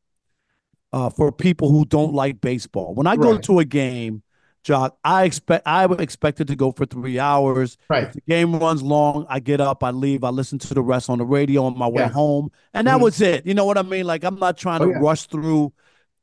uh, 0.93 1.11
for 1.11 1.33
people 1.33 1.71
who 1.71 1.85
don't 1.85 2.15
like 2.15 2.41
baseball. 2.41 2.95
When 2.95 3.07
I 3.07 3.17
go 3.17 3.33
Right. 3.33 3.43
to 3.45 3.59
a 3.59 3.65
game, 3.65 4.23
Jacque, 4.67 4.97
I 5.05 5.23
expect 5.25 5.65
I 5.65 5.87
would 5.87 6.01
expect 6.01 6.41
it 6.41 6.49
to 6.49 6.57
go 6.57 6.73
for 6.73 6.87
three 6.87 7.21
hours. 7.21 7.79
Right. 7.89 8.03
If 8.03 8.15
the 8.15 8.21
game 8.23 8.57
runs 8.59 8.83
long, 8.83 9.25
I 9.29 9.39
get 9.39 9.61
up, 9.61 9.85
I 9.85 9.93
leave, 9.93 10.25
I 10.25 10.31
listen 10.31 10.59
to 10.59 10.75
the 10.75 10.83
rest 10.83 11.09
on 11.09 11.19
the 11.19 11.25
radio 11.25 11.63
on 11.67 11.79
my 11.79 11.87
way 11.87 12.03
Yeah. 12.03 12.09
home, 12.09 12.51
and 12.75 12.89
that 12.89 12.99
Mhm. 12.99 13.03
was 13.03 13.21
it. 13.21 13.47
You 13.47 13.55
know 13.55 13.65
what 13.65 13.79
I 13.79 13.83
mean? 13.83 14.07
Like 14.07 14.25
I'm 14.25 14.41
not 14.41 14.57
trying 14.59 14.83
Oh, 14.83 14.87
to 14.87 14.91
yeah. 14.91 14.99
rush 14.99 15.27
through 15.27 15.73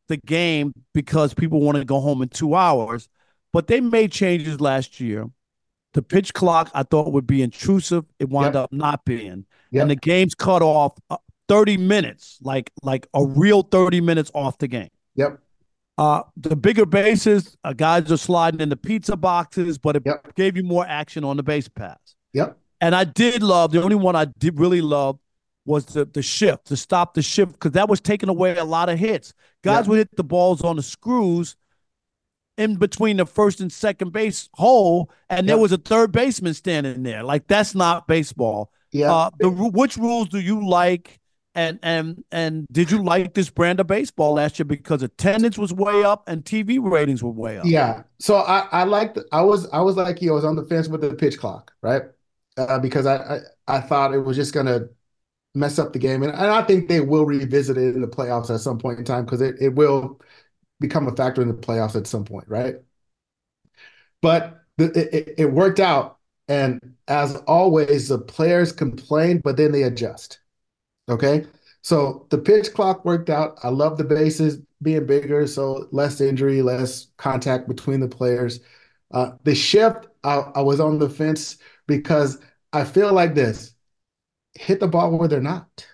the 0.09 0.17
game 0.17 0.73
because 0.93 1.33
people 1.33 1.61
want 1.61 1.77
to 1.77 1.85
go 1.85 2.01
home 2.01 2.21
in 2.21 2.27
two 2.27 2.53
hours. 2.53 3.07
But 3.53 3.67
they 3.67 3.79
made 3.79 4.11
changes 4.11 4.59
last 4.59 4.99
year. 4.99 5.29
The 5.93 6.01
pitch 6.01 6.33
clock 6.33 6.69
I 6.73 6.83
thought 6.83 7.13
would 7.13 7.25
be 7.25 7.41
intrusive. 7.41 8.03
It 8.19 8.27
wound 8.29 8.55
Yep. 8.55 8.63
up 8.63 8.73
not 8.73 9.05
being, 9.05 9.45
Yep. 9.71 9.81
and 9.83 9.91
the 9.91 9.95
game's 9.95 10.35
cut 10.35 10.61
off 10.61 10.97
uh, 11.09 11.15
thirty 11.47 11.77
minutes, 11.77 12.39
like 12.41 12.71
like 12.83 13.07
a 13.13 13.25
real 13.25 13.61
thirty 13.61 14.01
minutes 14.01 14.31
off 14.35 14.57
the 14.57 14.67
game. 14.67 14.89
Yep. 15.15 15.39
Uh, 15.97 16.23
the 16.35 16.55
bigger 16.55 16.85
bases, 16.85 17.55
uh, 17.63 17.71
guys 17.73 18.11
are 18.11 18.17
sliding 18.17 18.59
in 18.61 18.69
the 18.69 18.75
pizza 18.75 19.15
boxes, 19.15 19.77
but 19.77 19.95
it 19.95 20.03
Yep. 20.05 20.35
gave 20.35 20.57
you 20.57 20.63
more 20.63 20.85
action 20.87 21.23
on 21.23 21.37
the 21.37 21.43
base 21.43 21.67
pass. 21.67 22.15
Yep. 22.33 22.57
And 22.81 22.95
I 22.95 23.03
did 23.03 23.43
love 23.43 23.71
the 23.71 23.81
only 23.83 23.95
one 23.95 24.15
I 24.15 24.25
did 24.25 24.59
really 24.59 24.81
love 24.81 25.19
was 25.65 25.85
the 25.85 26.03
the 26.05 26.21
shift 26.21 26.65
to 26.65 26.75
stop 26.75 27.13
the 27.13 27.21
shift 27.21 27.53
because 27.53 27.71
that 27.71 27.87
was 27.87 28.01
taking 28.01 28.27
away 28.27 28.57
a 28.57 28.65
lot 28.65 28.89
of 28.89 28.99
hits. 28.99 29.33
Guys 29.63 29.85
Yeah. 29.85 29.89
would 29.91 29.97
hit 29.99 30.15
the 30.17 30.23
balls 30.23 30.61
on 30.63 30.75
the 30.75 30.81
screws 30.83 31.55
in 32.57 32.75
between 32.75 33.17
the 33.17 33.25
first 33.25 33.61
and 33.61 33.71
second 33.71 34.11
base 34.11 34.49
hole, 34.55 35.09
and 35.29 35.47
there 35.47 35.57
was 35.57 35.71
a 35.71 35.77
third 35.77 36.11
baseman 36.11 36.53
standing 36.53 37.03
there. 37.03 37.23
Like 37.23 37.47
that's 37.47 37.73
not 37.75 38.07
baseball. 38.07 38.71
Yeah. 38.91 39.13
Uh, 39.13 39.29
the 39.39 39.49
which 39.49 39.95
rules 39.97 40.27
do 40.29 40.39
you 40.39 40.67
like? 40.67 41.19
And 41.55 41.79
and 41.83 42.23
and 42.31 42.65
did 42.71 42.89
you 42.89 43.03
like 43.03 43.35
this 43.35 43.49
brand 43.51 43.79
of 43.79 43.85
baseball 43.87 44.33
last 44.33 44.57
year 44.57 44.65
because 44.65 45.03
attendance 45.03 45.57
was 45.57 45.71
way 45.71 46.03
up 46.03 46.27
and 46.27 46.43
TV 46.43 46.79
ratings 46.79 47.23
were 47.23 47.29
way 47.31 47.59
up? 47.59 47.75
Yeah. 47.75 48.03
So 48.19 48.37
I 48.37 48.67
I 48.71 48.83
liked 48.83 49.17
I 49.31 49.41
was 49.41 49.69
I 49.71 49.81
was 49.81 49.95
like 49.95 50.21
you, 50.21 50.31
I 50.31 50.35
was 50.35 50.45
on 50.45 50.55
the 50.55 50.65
fence 50.65 50.87
with 50.87 51.01
the 51.01 51.13
pitch 51.15 51.37
clock, 51.39 51.71
right? 51.81 52.03
Uh, 52.57 52.79
because 52.79 53.05
I, 53.05 53.15
I 53.37 53.39
I 53.77 53.81
thought 53.81 54.13
it 54.13 54.19
was 54.19 54.35
just 54.37 54.53
gonna 54.53 54.89
mess 55.55 55.79
up 55.79 55.93
the 55.93 55.99
game, 55.99 56.23
and, 56.23 56.33
and 56.33 56.41
I 56.51 56.63
think 56.63 56.89
they 56.89 57.01
will 57.01 57.25
revisit 57.25 57.77
it 57.77 57.95
in 57.95 58.01
the 58.01 58.07
playoffs 58.07 58.53
at 58.53 58.61
some 58.61 58.79
point 58.79 58.99
in 58.99 59.05
time 59.05 59.25
because 59.25 59.41
it, 59.41 59.55
it 59.61 59.75
will 59.75 60.21
become 60.81 61.07
a 61.07 61.15
factor 61.15 61.41
in 61.43 61.47
the 61.49 61.53
playoffs 61.55 61.95
at 61.95 62.07
some 62.07 62.25
point, 62.25 62.47
right? 62.49 62.77
But 64.21 64.61
the, 64.77 64.85
it, 64.97 65.13
it- 65.13 65.35
it 65.39 65.45
worked 65.53 65.79
out, 65.79 66.17
and 66.47 66.79
as 67.07 67.35
always, 67.47 68.07
the 68.09 68.19
players 68.19 68.71
complain, 68.71 69.39
but 69.43 69.57
then 69.57 69.71
they 69.71 69.83
adjust. 69.83 70.39
Okay. 71.09 71.45
So 71.81 72.27
the 72.29 72.37
pitch 72.37 72.73
clock 72.73 73.03
worked 73.03 73.29
out. 73.29 73.57
I 73.63 73.69
love 73.69 73.97
the 73.97 74.03
bases 74.05 74.59
being 74.81 75.05
bigger, 75.05 75.45
so 75.47 75.87
less 75.91 76.21
injury, 76.21 76.61
less 76.61 77.07
contact 77.17 77.67
between 77.67 77.99
the 77.99 78.07
players. 78.07 78.61
Uh, 79.11 79.31
the 79.43 79.53
shift, 79.53 80.07
I, 80.23 80.35
I 80.55 80.61
was 80.61 80.79
on 80.79 80.97
the 80.99 81.09
fence 81.09 81.57
because 81.87 82.39
I 82.71 82.83
feel 82.85 83.13
like 83.13 83.35
this 83.35 83.75
hit 84.55 84.79
the 84.79 84.87
ball 84.87 85.17
where 85.17 85.27
they're 85.27 85.41
not, 85.41 85.85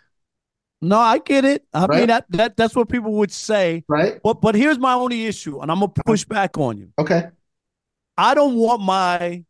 No, 0.81 0.97
I 0.99 1.17
get 1.19 1.43
it. 1.43 1.65
I 1.73 1.87
mean 1.87 2.07
that 2.07 2.25
that 2.29 2.55
that's 2.55 2.75
what 2.75 2.89
people 2.89 3.13
would 3.13 3.31
say. 3.31 3.83
right? 3.87 4.19
But 4.23 4.41
but 4.41 4.55
here's 4.55 4.77
my 4.79 4.93
only 4.93 5.25
issue, 5.25 5.59
and 5.59 5.71
I'm 5.71 5.79
gonna 5.79 5.91
push 6.05 6.23
back 6.25 6.57
on 6.57 6.77
you. 6.77 6.93
Okay. 6.97 7.29
I 8.17 8.33
don't 8.33 8.55
want 8.55 8.81
my 8.81 9.43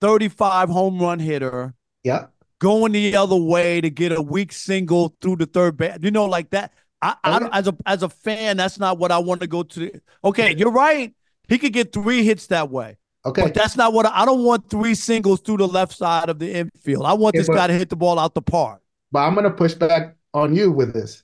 35 0.00 0.68
home 0.68 1.00
run 1.00 1.18
hitter 1.18 1.74
Yeah. 2.04 2.26
Going 2.58 2.92
the 2.92 3.14
other 3.16 3.36
way 3.36 3.80
to 3.80 3.90
get 3.90 4.12
a 4.12 4.20
weak 4.20 4.52
single 4.52 5.14
through 5.20 5.36
the 5.36 5.46
third 5.46 5.76
base. 5.76 5.98
You 6.00 6.10
know, 6.10 6.24
like 6.26 6.50
that. 6.50 6.72
I, 7.00 7.14
I 7.22 7.36
Oh, 7.36 7.38
don't- 7.40 7.54
as 7.54 7.68
a 7.68 7.76
as 7.86 8.02
a 8.02 8.08
fan, 8.08 8.56
that's 8.56 8.78
not 8.78 8.98
what 8.98 9.12
I 9.12 9.18
want 9.18 9.40
to 9.42 9.46
go 9.46 9.62
to. 9.62 10.00
Okay, 10.24 10.54
you're 10.56 10.72
right. 10.72 11.14
He 11.48 11.58
could 11.58 11.72
get 11.72 11.92
three 11.92 12.24
hits 12.24 12.48
that 12.48 12.70
way. 12.70 12.96
Okay. 13.24 13.42
But 13.42 13.54
that's 13.54 13.76
not 13.76 13.92
what 13.92 14.06
I, 14.06 14.22
I 14.22 14.24
don't 14.24 14.44
want 14.44 14.68
three 14.70 14.94
singles 14.94 15.40
through 15.40 15.58
the 15.58 15.68
left 15.68 15.96
side 15.96 16.28
of 16.28 16.38
the 16.38 16.52
infield. 16.52 17.04
I 17.06 17.12
want 17.14 17.34
this 17.34 17.46
but- 17.46 17.54
guy 17.54 17.66
to 17.68 17.72
hit 17.74 17.88
the 17.90 17.96
ball 17.96 18.18
out 18.18 18.34
the 18.34 18.42
park. 18.42 18.80
But 19.12 19.20
I'm 19.20 19.34
going 19.34 19.44
to 19.44 19.50
push 19.50 19.74
back 19.74 20.16
on 20.34 20.54
you 20.54 20.70
with 20.70 20.92
this. 20.92 21.22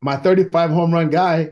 My 0.00 0.16
35 0.16 0.70
home 0.70 0.92
run 0.92 1.10
guy, 1.10 1.50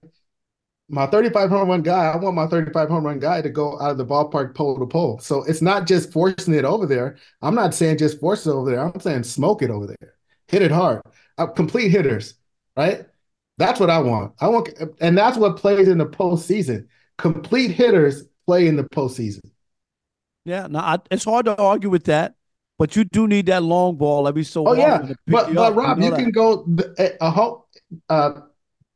my 0.88 1.06
35 1.06 1.48
home 1.48 1.68
run 1.68 1.82
guy, 1.82 2.06
I 2.06 2.16
want 2.16 2.36
my 2.36 2.46
35 2.46 2.88
home 2.88 3.06
run 3.06 3.18
guy 3.18 3.40
to 3.40 3.48
go 3.48 3.80
out 3.80 3.90
of 3.90 3.98
the 3.98 4.04
ballpark 4.04 4.54
pole 4.54 4.78
to 4.78 4.86
pole. 4.86 5.18
So 5.18 5.42
it's 5.44 5.62
not 5.62 5.86
just 5.86 6.12
forcing 6.12 6.54
it 6.54 6.64
over 6.64 6.86
there. 6.86 7.16
I'm 7.40 7.54
not 7.54 7.74
saying 7.74 7.98
just 7.98 8.20
force 8.20 8.46
it 8.46 8.50
over 8.50 8.70
there. 8.70 8.80
I'm 8.80 9.00
saying 9.00 9.24
smoke 9.24 9.62
it 9.62 9.70
over 9.70 9.86
there. 9.86 10.14
Hit 10.48 10.62
it 10.62 10.70
hard. 10.70 11.00
Uh, 11.38 11.46
complete 11.46 11.90
hitters, 11.90 12.34
right? 12.76 13.06
That's 13.56 13.80
what 13.80 13.88
I 13.88 13.98
want. 14.00 14.34
I 14.40 14.48
want, 14.48 14.68
and 15.00 15.16
that's 15.16 15.38
what 15.38 15.56
plays 15.56 15.88
in 15.88 15.98
the 15.98 16.06
postseason. 16.06 16.86
Complete 17.16 17.70
hitters 17.70 18.24
play 18.46 18.66
in 18.66 18.76
the 18.76 18.84
postseason. 18.84 19.40
Yeah, 20.44 20.66
no, 20.68 20.80
I, 20.80 20.98
it's 21.10 21.24
hard 21.24 21.46
to 21.46 21.56
argue 21.56 21.88
with 21.88 22.04
that. 22.04 22.34
But 22.76 22.96
you 22.96 23.04
do 23.04 23.28
need 23.28 23.46
that 23.46 23.62
long 23.62 23.96
ball 23.96 24.26
every 24.26 24.42
so 24.42 24.66
Oh 24.66 24.72
yeah, 24.72 24.98
but 25.28 25.54
but 25.54 25.56
up. 25.56 25.76
Rob, 25.76 25.96
know 25.96 26.08
you 26.08 26.12
can 26.12 26.32
go 26.32 26.66
a, 26.98 27.10
a. 27.20 27.54
Uh, 28.08 28.40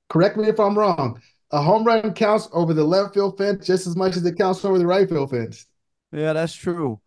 correct 0.08 0.36
me 0.36 0.48
if 0.48 0.58
I'm 0.58 0.76
wrong. 0.76 1.20
A 1.50 1.62
home 1.62 1.84
run 1.84 2.12
counts 2.12 2.48
over 2.52 2.74
the 2.74 2.84
left 2.84 3.14
field 3.14 3.38
fence 3.38 3.66
just 3.66 3.86
as 3.86 3.96
much 3.96 4.16
as 4.16 4.24
it 4.26 4.36
counts 4.36 4.64
over 4.64 4.78
the 4.78 4.86
right 4.86 5.08
field 5.08 5.30
fence. 5.30 5.66
Yeah, 6.12 6.32
that's 6.32 6.54
true. 6.54 7.00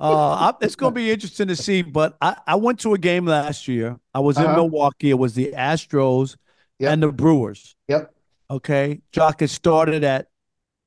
Uh, 0.00 0.52
it's 0.60 0.74
going 0.76 0.92
to 0.92 0.94
be 1.00 1.10
interesting 1.10 1.48
to 1.48 1.56
see. 1.56 1.82
But 1.82 2.16
I, 2.20 2.36
I 2.46 2.54
went 2.56 2.80
to 2.80 2.94
a 2.94 2.98
game 2.98 3.24
last 3.26 3.68
year. 3.68 3.98
I 4.14 4.20
was 4.20 4.36
in 4.36 4.44
Uh-huh. 4.46 4.56
Milwaukee. 4.56 5.10
It 5.10 5.18
was 5.18 5.34
the 5.34 5.52
Astros 5.52 6.36
Yep. 6.80 6.92
and 6.92 7.02
the 7.02 7.12
Brewers. 7.12 7.76
Yep. 7.88 8.12
Okay. 8.50 9.00
Jacque, 9.12 9.42
it 9.42 9.48
started 9.48 10.04
at, 10.04 10.28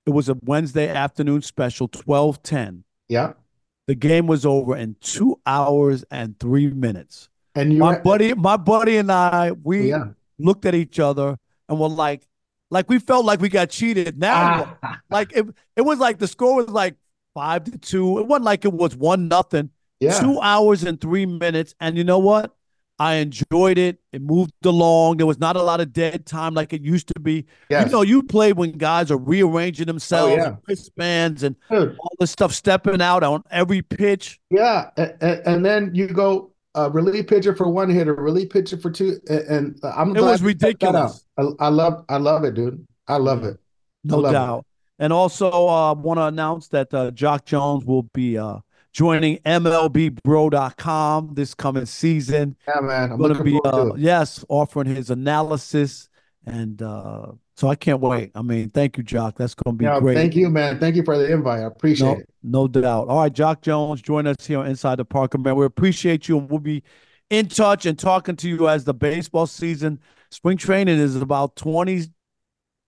it 0.06 0.10
was 0.12 0.30
a 0.30 0.38
Wednesday 0.44 0.88
afternoon 0.90 1.42
special, 1.42 1.88
1210. 1.88 2.84
Yeah. 3.10 3.34
The 3.88 3.96
game 3.96 4.26
was 4.28 4.46
over 4.46 4.76
in 4.76 4.96
two 5.02 5.40
hours 5.46 6.04
and 6.12 6.40
three 6.40 6.70
minutes. 6.70 7.30
And 7.56 7.74
you 7.74 7.80
my 7.80 7.96
were- 7.96 8.02
buddy, 8.02 8.34
my 8.34 8.56
buddy 8.58 8.98
and 8.98 9.12
I, 9.12 9.52
we 9.52 9.90
Yeah. 9.90 10.06
looked 10.40 10.66
at 10.66 10.76
each 10.76 11.00
other 11.00 11.38
and 11.70 11.80
were 11.80 11.90
like, 11.90 12.26
like 12.72 12.90
we 12.90 12.98
felt 12.98 13.26
like 13.26 13.40
we 13.40 13.50
got 13.50 13.70
cheated. 13.70 14.18
Now, 14.18 14.78
Ah. 14.82 15.00
like 15.12 15.32
it, 15.34 15.46
it 15.76 15.82
was 15.82 16.00
like 16.00 16.18
the 16.18 16.28
score 16.28 16.56
was 16.56 16.70
like 16.70 16.96
five 17.36 17.64
to 17.66 17.78
two. 17.78 18.18
It 18.20 18.26
wasn't 18.26 18.46
like 18.46 18.66
it 18.66 18.74
was 18.74 18.96
one 18.96 19.28
nothing. 19.28 19.70
Yeah. 20.00 20.20
Two 20.20 20.40
hours 20.42 20.84
and 20.84 21.00
three 21.00 21.28
minutes. 21.28 21.76
And 21.80 21.96
you 21.98 22.04
know 22.04 22.18
what? 22.18 22.56
I 22.98 23.16
enjoyed 23.16 23.80
it. 23.80 24.00
It 24.14 24.22
moved 24.22 24.54
along. 24.64 25.18
There 25.18 25.26
was 25.26 25.40
not 25.40 25.56
a 25.56 25.62
lot 25.64 25.82
of 25.82 25.92
dead 25.92 26.26
time 26.28 26.54
like 26.54 26.72
it 26.72 26.82
used 26.84 27.08
to 27.08 27.20
be. 27.20 27.46
Yes. 27.70 27.88
You 27.88 27.92
know, 27.92 28.02
you 28.04 28.22
play 28.22 28.54
when 28.54 28.74
guys 28.74 29.10
are 29.10 29.18
rearranging 29.18 29.88
themselves, 29.88 30.34
Oh, 30.34 30.36
yeah. 30.38 30.48
and 30.50 30.58
wristbands, 30.68 31.42
and 31.42 31.56
Dude. 31.70 31.98
all 32.00 32.12
this 32.20 32.30
stuff 32.32 32.54
stepping 32.54 33.02
out 33.02 33.24
on 33.24 33.44
every 33.50 33.82
pitch. 33.82 34.40
Yeah, 34.52 34.92
and, 34.98 35.14
and 35.22 35.66
then 35.66 35.96
you 35.96 36.08
go 36.08 36.51
uh, 36.76 36.90
relief 36.92 37.28
pitcher 37.28 37.56
for 37.56 37.68
one 37.70 37.90
hitter, 37.90 38.14
relief 38.16 38.50
pitcher 38.50 38.78
for 38.78 38.90
two, 38.92 39.20
and, 39.30 39.42
and 39.50 39.80
I'm 39.84 40.16
It 40.16 40.22
was 40.22 40.42
ridiculous. 40.42 41.26
out. 41.38 41.56
I, 41.60 41.66
I 41.66 41.68
love, 41.70 42.06
I 42.10 42.18
love 42.18 42.44
it, 42.44 42.54
dude. 42.56 42.86
I 43.08 43.18
love 43.18 43.44
it. 43.44 43.56
I 43.56 43.60
No 44.06 44.18
love 44.20 44.32
it. 44.32 44.34
doubt. 44.34 44.66
And 45.00 45.12
also, 45.12 45.50
uh, 45.52 45.94
want 45.96 46.18
to 46.20 46.26
announce 46.26 46.68
that 46.70 46.94
uh, 46.94 47.12
Jacque 47.12 47.46
Jones 47.46 47.84
will 47.86 48.04
be 48.14 48.38
uh, 48.38 48.58
joining 48.94 49.38
MLBBro.com 49.40 51.34
this 51.34 51.54
coming 51.54 51.86
season. 51.86 52.56
Yeah, 52.68 52.82
man. 52.82 53.12
I'm 53.12 53.18
going 53.18 53.34
to 53.34 53.44
be, 53.44 53.60
uh, 53.66 53.92
yes, 53.96 54.46
offering 54.48 54.88
his 54.88 55.10
analysis. 55.10 56.08
And 56.46 56.82
uh, 56.82 57.32
so 57.62 57.68
I 57.68 57.76
can't 57.76 58.00
wait. 58.00 58.32
I 58.34 58.42
mean, 58.42 58.70
thank 58.72 58.98
you, 58.98 59.04
Jacque. 59.04 59.36
That's 59.38 59.54
going 59.54 59.76
to 59.76 59.78
be 59.78 59.86
Yeah, 59.86 60.00
great. 60.00 60.16
thank 60.16 60.36
you, 60.36 60.50
man. 60.50 60.80
Thank 60.80 60.96
you 60.96 61.04
for 61.04 61.16
the 61.16 61.32
invite. 61.32 61.60
I 61.60 61.66
appreciate 61.66 62.08
No, 62.08 62.14
it. 62.18 62.30
no 62.42 62.68
doubt. 62.68 63.08
All 63.08 63.20
right, 63.20 63.32
Jacque 63.32 63.62
Jones, 63.62 64.02
join 64.02 64.26
us 64.26 64.48
here 64.48 64.58
on 64.58 64.66
Inside 64.66 64.96
the 64.96 65.06
Parker, 65.06 65.38
man. 65.38 65.56
We 65.56 65.66
appreciate 65.66 66.28
you, 66.28 66.40
and 66.40 66.50
we'll 66.50 66.60
be 66.60 66.82
in 67.30 67.48
touch 67.50 67.86
and 67.86 68.00
talking 68.00 68.36
to 68.38 68.50
you 68.50 68.68
as 68.68 68.84
the 68.84 68.96
baseball 68.96 69.46
season. 69.46 70.00
Spring 70.32 70.58
training 70.58 70.98
is 70.98 71.16
about 71.16 71.56
20, 71.56 72.06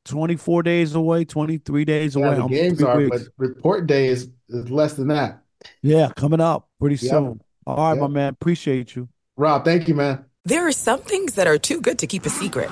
24 0.05 0.63
days 0.63 0.95
away, 0.95 1.23
23 1.23 1.85
days 1.85 2.15
Yeah, 2.15 2.25
away. 2.25 2.35
the 2.37 2.47
games 2.47 2.81
are, 2.81 2.97
weeks. 2.97 3.09
but 3.15 3.27
report 3.37 3.85
day 3.85 4.07
is, 4.07 4.31
is 4.49 4.71
less 4.71 4.93
than 4.93 5.07
that. 5.09 5.43
Yeah, 5.83 6.09
coming 6.15 6.41
up 6.41 6.67
pretty 6.79 6.95
Yep. 6.95 7.11
soon. 7.11 7.41
All 7.67 7.75
right, 7.91 7.99
my 7.99 8.07
man. 8.07 8.29
Appreciate 8.29 8.95
you. 8.95 9.07
Rob, 9.37 9.65
thank 9.65 9.87
you, 9.87 9.93
man. 9.93 10.25
There 10.45 10.67
are 10.67 10.71
some 10.71 11.01
things 11.01 11.35
that 11.35 11.45
are 11.45 11.59
too 11.59 11.79
good 11.79 11.99
to 11.99 12.07
keep 12.07 12.25
a 12.25 12.31
secret. 12.31 12.71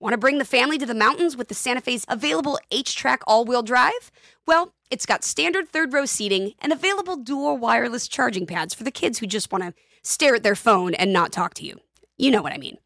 Want 0.00 0.12
to 0.12 0.18
bring 0.18 0.38
the 0.38 0.44
family 0.44 0.78
to 0.78 0.86
the 0.86 0.94
mountains 0.94 1.36
with 1.36 1.48
the 1.48 1.56
Santa 1.56 1.80
Fe's 1.80 2.04
available 2.08 2.60
HTRAC 2.70 3.18
all 3.26 3.44
wheel 3.44 3.62
drive? 3.62 4.12
Well, 4.46 4.72
it's 4.92 5.06
got 5.06 5.24
standard 5.24 5.68
third 5.68 5.92
row 5.92 6.06
seating 6.06 6.52
and 6.60 6.72
available 6.72 7.16
dual 7.16 7.58
wireless 7.58 8.06
charging 8.06 8.46
pads 8.46 8.74
for 8.74 8.84
the 8.84 8.92
kids 8.92 9.18
who 9.18 9.26
just 9.26 9.50
want 9.50 9.64
to 9.64 9.74
stare 10.04 10.36
at 10.36 10.44
their 10.44 10.54
phone 10.54 10.94
and 10.94 11.12
not 11.12 11.32
talk 11.32 11.52
to 11.54 11.66
you. 11.66 11.80
You 12.16 12.30
know 12.30 12.42
what 12.42 12.52
I 12.52 12.58
mean. 12.58 12.78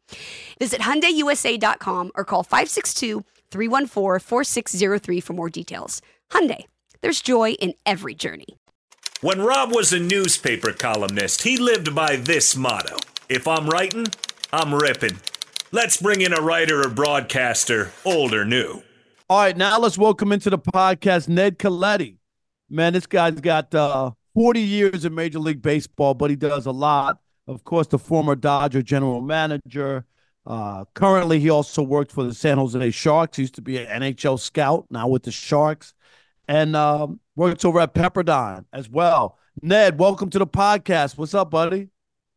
Visit 0.57 0.81
HyundaiUSA.com 0.81 2.13
or 2.15 2.25
call 2.25 2.43
562-314-4603 2.43 5.23
for 5.23 5.33
more 5.33 5.51
details. 5.51 6.01
Hyundai, 6.31 6.65
there's 7.01 7.21
joy 7.21 7.51
in 7.51 7.75
every 7.85 8.15
journey. 8.15 8.57
When 9.21 9.39
Rob 9.39 9.71
was 9.71 9.93
a 9.93 9.99
newspaper 9.99 10.73
columnist, 10.73 11.43
he 11.43 11.57
lived 11.57 11.93
by 11.93 12.15
this 12.15 12.55
motto 12.55 12.97
If 13.29 13.47
I'm 13.47 13.67
writing, 13.67 14.07
I'm 14.51 14.73
ripping. 14.73 15.19
Let's 15.73 15.97
bring 15.97 16.21
in 16.21 16.33
a 16.33 16.39
writer 16.39 16.81
or 16.81 16.89
broadcaster, 16.89 17.91
old 18.05 18.31
or 18.31 18.45
new. 18.45 18.83
All 19.27 19.39
right, 19.39 19.57
now 19.57 19.79
let's 19.79 19.97
welcome 19.97 20.31
into 20.31 20.51
the 20.51 20.59
podcast 20.59 21.27
Ned 21.27 21.57
Colletti. 21.57 22.17
Man, 22.69 22.93
this 22.93 23.07
guy's 23.07 23.41
got 23.41 23.73
uh, 23.73 24.11
40 24.35 24.61
years 24.61 25.03
in 25.03 25.15
Major 25.15 25.39
League 25.39 25.63
Baseball, 25.63 26.13
but 26.13 26.29
he 26.29 26.35
does 26.35 26.67
a 26.67 26.71
lot. 26.71 27.21
Of 27.47 27.63
course, 27.63 27.87
the 27.87 27.97
former 27.97 28.35
Dodger 28.35 28.83
general 28.83 29.19
manager. 29.19 30.05
Uh, 30.45 30.85
currently, 30.93 31.39
he 31.39 31.49
also 31.49 31.81
worked 31.81 32.11
for 32.11 32.23
the 32.23 32.35
San 32.35 32.59
Jose 32.59 32.91
Sharks. 32.91 33.37
He 33.37 33.41
used 33.41 33.55
to 33.55 33.63
be 33.63 33.79
an 33.79 34.03
NHL 34.03 34.39
scout, 34.39 34.85
now 34.91 35.07
with 35.07 35.23
the 35.23 35.31
Sharks, 35.31 35.95
and 36.47 36.75
um, 36.75 37.19
works 37.35 37.65
over 37.65 37.79
at 37.79 37.95
Pepperdine 37.95 38.65
as 38.73 38.91
well. 38.91 39.39
Ned, 39.63 39.97
welcome 39.97 40.29
to 40.29 40.37
the 40.37 40.45
podcast. 40.45 41.17
What's 41.17 41.33
up, 41.33 41.49
buddy? 41.49 41.89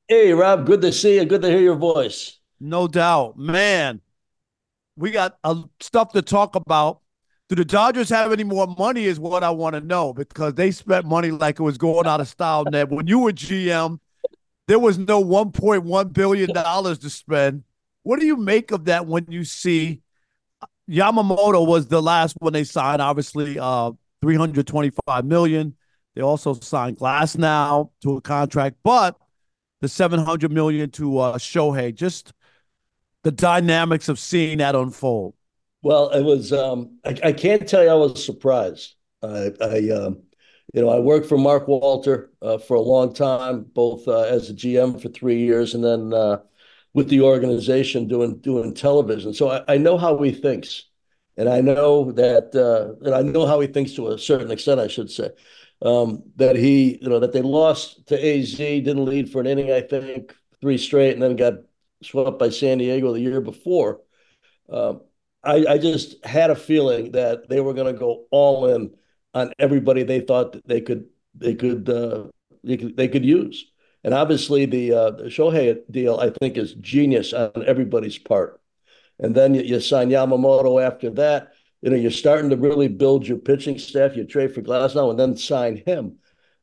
Hey, 0.08 0.32
Rob. 0.32 0.64
Good 0.64 0.80
to 0.80 0.90
see 0.90 1.16
you. 1.16 1.26
Good 1.26 1.42
to 1.42 1.50
hear 1.50 1.60
your 1.60 1.76
voice. 1.76 2.38
No 2.60 2.88
doubt, 2.88 3.38
man. 3.38 4.00
We 4.96 5.10
got 5.10 5.38
uh, 5.44 5.62
stuff 5.80 6.12
to 6.12 6.22
talk 6.22 6.54
about. 6.56 7.00
Do 7.48 7.54
the 7.54 7.64
Dodgers 7.64 8.08
have 8.08 8.32
any 8.32 8.44
more 8.44 8.66
money? 8.66 9.04
Is 9.04 9.20
what 9.20 9.44
I 9.44 9.50
want 9.50 9.74
to 9.74 9.80
know 9.80 10.12
because 10.12 10.54
they 10.54 10.70
spent 10.70 11.06
money 11.06 11.30
like 11.30 11.60
it 11.60 11.62
was 11.62 11.78
going 11.78 12.06
out 12.06 12.20
of 12.20 12.28
style. 12.28 12.64
Ned, 12.64 12.90
when 12.90 13.06
you 13.06 13.20
were 13.20 13.32
GM, 13.32 14.00
there 14.66 14.78
was 14.78 14.98
no 14.98 15.22
1.1 15.22 16.12
billion 16.12 16.52
dollars 16.52 16.98
to 17.00 17.10
spend. 17.10 17.62
What 18.02 18.20
do 18.20 18.26
you 18.26 18.36
make 18.36 18.70
of 18.72 18.86
that 18.86 19.06
when 19.06 19.26
you 19.28 19.44
see 19.44 20.02
Yamamoto 20.90 21.66
was 21.66 21.86
the 21.88 22.02
last 22.02 22.36
one 22.40 22.52
they 22.52 22.64
signed? 22.64 23.02
Obviously, 23.02 23.58
uh, 23.58 23.92
325 24.22 25.24
million. 25.24 25.76
They 26.14 26.22
also 26.22 26.54
signed 26.54 26.98
Glasnow 26.98 27.90
to 28.02 28.16
a 28.16 28.20
contract, 28.20 28.76
but 28.82 29.16
the 29.80 29.88
700 29.88 30.50
million 30.50 30.90
to 30.92 31.18
uh, 31.18 31.38
Shohei. 31.38 31.94
Just 31.94 32.32
the 33.26 33.32
dynamics 33.32 34.08
of 34.08 34.20
seeing 34.20 34.58
that 34.58 34.76
unfold. 34.76 35.34
Well, 35.82 36.10
it 36.10 36.22
was. 36.22 36.52
Um, 36.52 37.00
I, 37.04 37.18
I 37.24 37.32
can't 37.32 37.66
tell 37.66 37.82
you 37.82 37.90
I 37.90 37.94
was 37.94 38.24
surprised. 38.24 38.94
I, 39.20 39.50
I 39.60 39.90
um, 39.90 40.22
you 40.72 40.80
know, 40.80 40.90
I 40.90 41.00
worked 41.00 41.26
for 41.26 41.36
Mark 41.36 41.66
Walter 41.66 42.30
uh, 42.40 42.58
for 42.58 42.76
a 42.76 42.80
long 42.80 43.12
time, 43.12 43.64
both 43.74 44.06
uh, 44.06 44.20
as 44.20 44.48
a 44.48 44.54
GM 44.54 45.02
for 45.02 45.08
three 45.08 45.40
years, 45.40 45.74
and 45.74 45.82
then 45.82 46.14
uh, 46.14 46.38
with 46.94 47.08
the 47.08 47.22
organization 47.22 48.06
doing 48.06 48.38
doing 48.38 48.72
television. 48.72 49.34
So 49.34 49.50
I, 49.50 49.74
I 49.74 49.76
know 49.76 49.98
how 49.98 50.16
he 50.22 50.30
thinks, 50.30 50.84
and 51.36 51.48
I 51.48 51.60
know 51.60 52.12
that, 52.12 52.54
uh, 52.54 53.04
and 53.04 53.12
I 53.12 53.22
know 53.22 53.44
how 53.44 53.58
he 53.58 53.66
thinks 53.66 53.94
to 53.94 54.12
a 54.12 54.18
certain 54.20 54.52
extent, 54.52 54.78
I 54.78 54.86
should 54.86 55.10
say. 55.10 55.30
Um, 55.82 56.22
that 56.36 56.54
he, 56.54 57.00
you 57.02 57.08
know, 57.08 57.18
that 57.18 57.32
they 57.32 57.42
lost 57.42 58.06
to 58.06 58.14
AZ, 58.14 58.56
didn't 58.56 59.04
lead 59.04 59.32
for 59.32 59.40
an 59.40 59.48
inning, 59.48 59.72
I 59.72 59.80
think, 59.80 60.32
three 60.60 60.78
straight, 60.78 61.14
and 61.14 61.22
then 61.22 61.34
got 61.34 61.54
swept 62.02 62.38
by 62.38 62.50
San 62.50 62.78
Diego 62.78 63.12
the 63.12 63.20
year 63.20 63.40
before. 63.40 64.00
Um, 64.68 65.02
I, 65.42 65.64
I 65.68 65.78
just 65.78 66.24
had 66.24 66.50
a 66.50 66.56
feeling 66.56 67.12
that 67.12 67.48
they 67.48 67.60
were 67.60 67.74
going 67.74 67.92
to 67.92 67.98
go 67.98 68.24
all 68.30 68.66
in 68.74 68.94
on 69.34 69.52
everybody 69.58 70.02
they 70.02 70.20
thought 70.20 70.52
that 70.52 70.66
they 70.66 70.80
could 70.80 71.06
they 71.34 71.54
could 71.54 71.88
uh, 71.88 72.24
they 72.64 72.76
could 72.76 72.96
they 72.96 73.08
could 73.08 73.24
use. 73.24 73.70
And 74.02 74.14
obviously, 74.14 74.66
the, 74.66 74.92
uh, 74.92 75.10
the 75.10 75.24
Shohei 75.24 75.80
deal 75.90 76.18
I 76.18 76.30
think 76.30 76.56
is 76.56 76.74
genius 76.74 77.32
on 77.32 77.64
everybody's 77.66 78.18
part. 78.18 78.60
And 79.18 79.34
then 79.34 79.54
you, 79.54 79.62
you 79.62 79.80
sign 79.80 80.10
Yamamoto 80.10 80.84
after 80.84 81.10
that. 81.10 81.52
You 81.82 81.90
know, 81.90 81.96
you're 81.96 82.10
starting 82.10 82.50
to 82.50 82.56
really 82.56 82.88
build 82.88 83.26
your 83.26 83.38
pitching 83.38 83.78
staff. 83.78 84.16
You 84.16 84.24
trade 84.24 84.54
for 84.54 84.62
Glasnow 84.62 85.10
and 85.10 85.18
then 85.18 85.36
sign 85.36 85.82
him. 85.84 86.18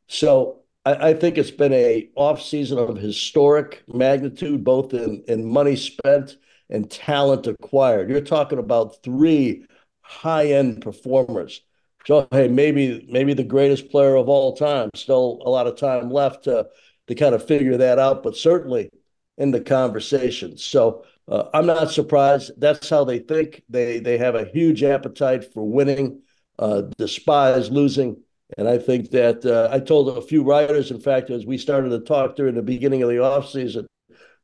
So 0.08 0.62
I, 0.86 1.13
think 1.13 1.38
it's 1.38 1.52
been 1.52 1.72
a 1.74 2.10
off 2.15 2.41
season 2.41 2.78
of 2.78 2.98
historic 2.98 3.84
magnitude, 3.88 4.63
both 4.65 4.93
in 4.93 5.46
money 5.46 5.78
spent 5.78 6.36
and 6.69 6.89
talent 6.91 7.48
acquired. 7.48 8.10
You're 8.10 8.22
talking 8.22 8.60
about 8.60 9.02
three 9.02 9.65
high 10.02 10.48
end 10.48 10.82
performers. 10.82 11.62
So 12.06 12.28
hey, 12.32 12.50
maybe 12.50 13.08
maybe 13.10 13.34
the 13.34 13.43
greatest 13.43 13.89
player 13.89 14.15
of 14.15 14.28
all 14.28 14.56
time. 14.56 14.89
Still 14.93 15.41
a 15.46 15.50
lot 15.50 15.67
of 15.67 15.78
time 15.78 16.10
left 16.12 16.43
to 16.46 16.67
to 17.08 17.15
kind 17.15 17.34
of 17.34 17.46
figure 17.48 17.78
that 17.78 18.00
out, 18.00 18.24
but 18.24 18.36
certainly 18.36 18.89
in 19.38 19.52
the 19.52 19.62
conversation. 19.62 20.58
So 20.58 21.06
uh, 21.28 21.46
I'm 21.54 21.65
not 21.65 21.91
surprised. 21.91 22.52
That's 22.58 22.89
how 22.89 23.06
they 23.06 23.19
think. 23.19 23.63
They 23.69 24.00
they 24.00 24.17
have 24.17 24.36
a 24.36 24.46
huge 24.46 24.84
appetite 24.84 25.54
for 25.54 25.63
winning, 25.63 26.22
uh, 26.60 26.84
despise 26.98 27.72
losing. 27.72 28.17
And 28.58 28.68
I 28.68 28.78
think 28.78 29.12
that 29.12 29.46
uh, 29.46 29.70
I 29.72 29.80
told 29.80 30.18
a 30.18 30.22
few 30.22 30.44
writers, 30.44 30.92
in 30.92 31.00
fact, 31.00 31.30
as 31.30 31.46
we 31.46 31.58
started 31.58 31.89
to 31.89 32.00
talk 32.00 32.36
during 32.36 32.56
the 32.56 32.62
beginning 32.62 33.02
of 33.02 33.10
the 33.10 33.16
offseason, 33.16 33.86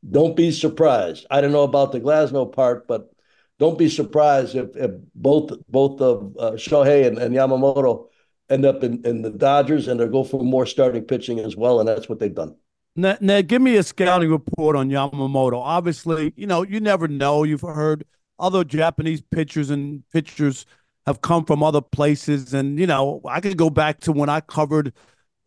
don't 0.10 0.36
be 0.36 0.52
surprised. 0.52 1.26
I 1.30 1.41
don't 1.41 1.52
know 1.52 1.63
about 1.63 1.91
the 1.91 2.00
Glasnow 2.00 2.52
part, 2.52 2.88
but 2.88 3.12
don't 3.60 3.78
be 3.78 3.89
surprised 3.89 4.56
if, 4.56 4.76
if 4.76 4.91
both 5.13 5.52
both 5.67 6.02
of 6.02 6.36
uh, 6.39 6.52
Shohei 6.52 7.06
and, 7.06 7.17
and, 7.17 7.36
Yamamoto 7.36 8.08
end 8.50 8.65
up 8.65 8.84
in, 8.84 9.06
in 9.06 9.22
the 9.22 9.30
Dodgers 9.30 9.88
and 9.88 10.00
they'll 10.00 10.08
go 10.08 10.24
for 10.24 10.41
more 10.41 10.65
starting 10.65 11.04
pitching 11.04 11.39
as 11.39 11.58
well, 11.58 11.80
and 11.80 11.88
that's 11.88 12.08
what 12.08 12.19
they've 12.19 12.34
done. 12.34 12.56
Ned, 12.95 13.22
Ned, 13.22 13.48
give 13.48 13.62
me 13.62 13.76
a 13.76 13.84
scouting 13.84 14.32
report 14.32 14.76
on 14.76 14.89
Yamamoto. 14.89 15.62
Obviously, 15.62 16.34
you 16.36 16.48
know 16.48 16.63
you 16.63 16.80
never 16.80 17.08
know. 17.08 17.43
You've 17.43 17.62
heard 17.62 18.06
other 18.39 18.63
Japanese 18.63 19.22
pitchers 19.22 19.69
and 19.69 20.04
pitchers 20.12 20.65
have 21.05 21.21
come 21.21 21.45
from 21.45 21.63
other 21.63 21.81
places, 21.81 22.53
and 22.53 22.79
you 22.79 22.88
know 22.88 23.21
I 23.25 23.39
could 23.41 23.57
go 23.57 23.69
back 23.69 23.99
to 24.01 24.12
when 24.12 24.29
I 24.29 24.41
covered 24.41 24.93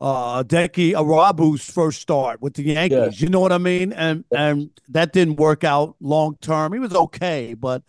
uh 0.01 0.43
Hideki 0.43 0.93
Irabu's 0.93 1.65
first 1.65 2.01
start 2.03 2.43
with 2.43 2.55
the 2.55 2.63
Yankees. 2.65 2.99
Yes. 2.99 3.21
You 3.21 3.29
know 3.29 3.41
what 3.41 3.53
I 3.53 3.59
mean? 3.59 3.93
And 3.93 4.25
and 4.33 4.71
that 4.89 5.13
didn't 5.13 5.37
work 5.37 5.65
out 5.65 5.97
long 6.01 6.37
term. 6.41 6.73
He 6.73 6.79
was 6.79 6.95
okay, 6.95 7.55
but 7.55 7.83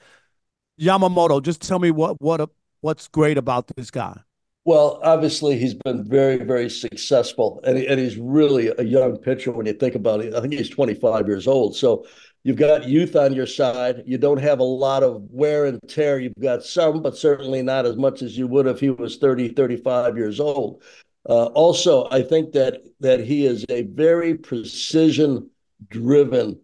Yamamoto, 0.80 1.41
just 1.41 1.62
tell 1.62 1.80
me 1.80 1.91
what 1.91 2.21
what 2.21 2.49
what's 2.82 3.08
great 3.08 3.38
about 3.38 3.67
this 3.76 3.91
guy. 3.91 4.19
Well, 4.65 4.99
obviously 5.04 5.58
he's 5.58 5.73
been 5.73 6.08
very 6.08 6.38
very 6.38 6.69
successful, 6.69 7.60
and 7.63 7.78
and 7.78 7.99
he's 7.99 8.17
really 8.17 8.71
a 8.78 8.84
young 8.84 9.17
pitcher 9.17 9.52
when 9.52 9.65
you 9.65 9.73
think 9.73 9.95
about 9.95 10.21
it. 10.21 10.34
I 10.34 10.41
think 10.41 10.54
he's 10.54 10.69
25 10.69 11.28
years 11.28 11.47
old, 11.47 11.76
so 11.76 12.06
you've 12.43 12.58
got 12.58 12.88
youth 12.88 13.15
on 13.15 13.34
your 13.34 13.47
side. 13.47 14.03
You 14.06 14.17
don't 14.17 14.41
have 14.41 14.60
a 14.60 14.63
lot 14.63 15.03
of 15.03 15.21
wear 15.29 15.65
and 15.65 15.79
tear. 15.88 16.19
You've 16.19 16.34
got 16.39 16.63
some, 16.63 17.01
but 17.01 17.17
certainly 17.17 17.62
not 17.62 17.86
as 17.86 17.97
much 17.97 18.21
as 18.21 18.38
you 18.38 18.47
would 18.47 18.67
if 18.67 18.79
he 18.79 18.89
was 18.89 19.17
30, 19.17 19.49
35 19.49 20.17
years 20.17 20.39
old. 20.39 20.84
Uh, 21.27 21.45
also, 21.47 22.08
I 22.12 22.21
think 22.21 22.51
that 22.51 22.82
that 22.99 23.21
he 23.21 23.45
is 23.45 23.65
a 23.69 23.84
very 23.84 24.36
precision-driven 24.36 26.60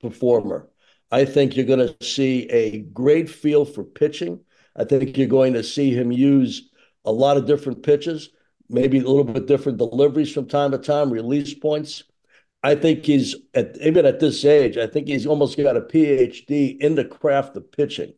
performer. 0.00 0.68
I 1.10 1.24
think 1.24 1.56
you're 1.56 1.64
going 1.64 1.86
to 1.86 1.96
see 2.04 2.48
a 2.50 2.80
great 2.80 3.30
feel 3.30 3.64
for 3.64 3.84
pitching. 3.84 4.40
I 4.76 4.84
think 4.84 5.16
you're 5.16 5.26
going 5.26 5.54
to 5.54 5.62
see 5.62 5.94
him 5.94 6.12
use 6.12 6.70
a 7.04 7.12
lot 7.12 7.36
of 7.36 7.46
different 7.46 7.82
pitches, 7.82 8.30
maybe 8.68 8.98
a 8.98 9.02
little 9.02 9.24
bit 9.24 9.46
different 9.46 9.78
deliveries 9.78 10.32
from 10.32 10.46
time 10.46 10.72
to 10.72 10.78
time, 10.78 11.10
release 11.10 11.54
points. 11.54 12.02
I 12.62 12.74
think 12.74 13.04
he's 13.04 13.36
at, 13.54 13.76
even 13.80 14.04
at 14.04 14.20
this 14.20 14.44
age. 14.44 14.76
I 14.76 14.86
think 14.86 15.06
he's 15.06 15.26
almost 15.26 15.56
got 15.56 15.76
a 15.76 15.80
PhD 15.80 16.78
in 16.80 16.94
the 16.94 17.04
craft 17.04 17.56
of 17.56 17.70
pitching. 17.70 18.14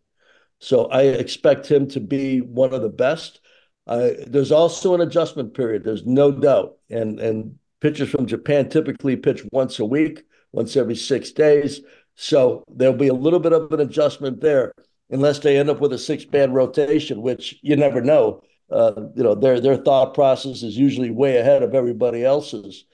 So 0.59 0.87
I 0.87 1.03
expect 1.03 1.71
him 1.71 1.89
to 1.89 2.01
be 2.01 2.41
one 2.41 2.75
of 2.75 2.83
the 2.83 2.89
best. 2.89 3.41
Uh, 3.87 4.11
there's 4.27 4.53
also 4.53 4.95
an 4.95 5.01
adjustment 5.01 5.55
period. 5.55 5.85
There's 5.85 6.07
no 6.07 6.31
doubt, 6.31 6.77
and 6.91 7.19
and 7.19 7.59
pitchers 7.81 8.11
from 8.11 8.27
Japan 8.27 8.69
typically 8.69 9.17
pitch 9.17 9.43
once 9.53 9.79
a 9.79 9.85
week, 9.85 10.23
once 10.53 10.77
every 10.77 10.95
six 10.97 11.33
days. 11.33 11.81
So 12.15 12.63
there'll 12.71 12.95
be 12.95 13.09
a 13.09 13.15
little 13.15 13.41
bit 13.41 13.53
of 13.53 13.73
an 13.73 13.81
adjustment 13.81 14.41
there, 14.41 14.73
unless 15.09 15.39
they 15.39 15.59
end 15.59 15.71
up 15.71 15.81
with 15.81 15.93
a 15.95 15.99
six-man 15.99 16.53
rotation, 16.53 17.23
which 17.23 17.59
you 17.63 17.77
never 17.77 18.03
know. 18.03 18.43
Uh, 18.71 18.93
you 19.17 19.23
know, 19.23 19.35
their 19.35 19.61
their 19.61 19.79
thought 19.79 20.15
process 20.15 20.63
is 20.63 20.77
usually 20.77 21.11
way 21.11 21.39
ahead 21.39 21.63
of 21.63 21.75
everybody 21.75 22.25
else's. 22.25 22.85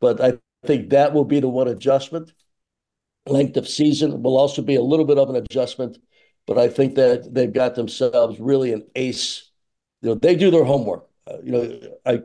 But 0.00 0.20
I 0.20 0.38
think 0.66 0.90
that 0.90 1.12
will 1.12 1.24
be 1.24 1.40
the 1.40 1.48
one 1.48 1.68
adjustment. 1.68 2.32
Length 3.26 3.56
of 3.56 3.68
season 3.68 4.22
will 4.22 4.38
also 4.38 4.62
be 4.62 4.76
a 4.76 4.82
little 4.82 5.04
bit 5.04 5.18
of 5.18 5.28
an 5.28 5.36
adjustment, 5.36 5.98
but 6.46 6.58
I 6.58 6.68
think 6.68 6.94
that 6.94 7.32
they've 7.32 7.52
got 7.52 7.74
themselves 7.74 8.40
really 8.40 8.72
an 8.72 8.86
ace 8.94 9.48
you 10.00 10.10
know, 10.10 10.14
they 10.14 10.34
do 10.34 10.50
their 10.50 10.64
homework. 10.64 11.08
Uh, 11.26 11.36
you 11.42 11.52
know, 11.52 11.80
I 12.06 12.22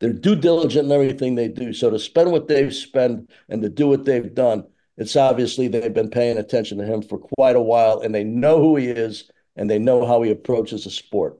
they're 0.00 0.12
due 0.12 0.36
diligent 0.36 0.86
in 0.86 0.92
everything 0.92 1.34
they 1.34 1.48
do. 1.48 1.72
So 1.72 1.90
to 1.90 1.98
spend 1.98 2.32
what 2.32 2.48
they've 2.48 2.74
spent 2.74 3.30
and 3.48 3.60
to 3.62 3.68
do 3.68 3.88
what 3.88 4.04
they've 4.04 4.34
done, 4.34 4.64
it's 4.96 5.16
obviously 5.16 5.68
they've 5.68 5.92
been 5.92 6.10
paying 6.10 6.38
attention 6.38 6.78
to 6.78 6.84
him 6.84 7.02
for 7.02 7.18
quite 7.18 7.56
a 7.56 7.60
while, 7.60 8.00
and 8.00 8.14
they 8.14 8.24
know 8.24 8.60
who 8.60 8.76
he 8.76 8.88
is 8.88 9.30
and 9.56 9.68
they 9.68 9.78
know 9.78 10.06
how 10.06 10.22
he 10.22 10.30
approaches 10.30 10.84
the 10.84 10.90
sport. 10.90 11.38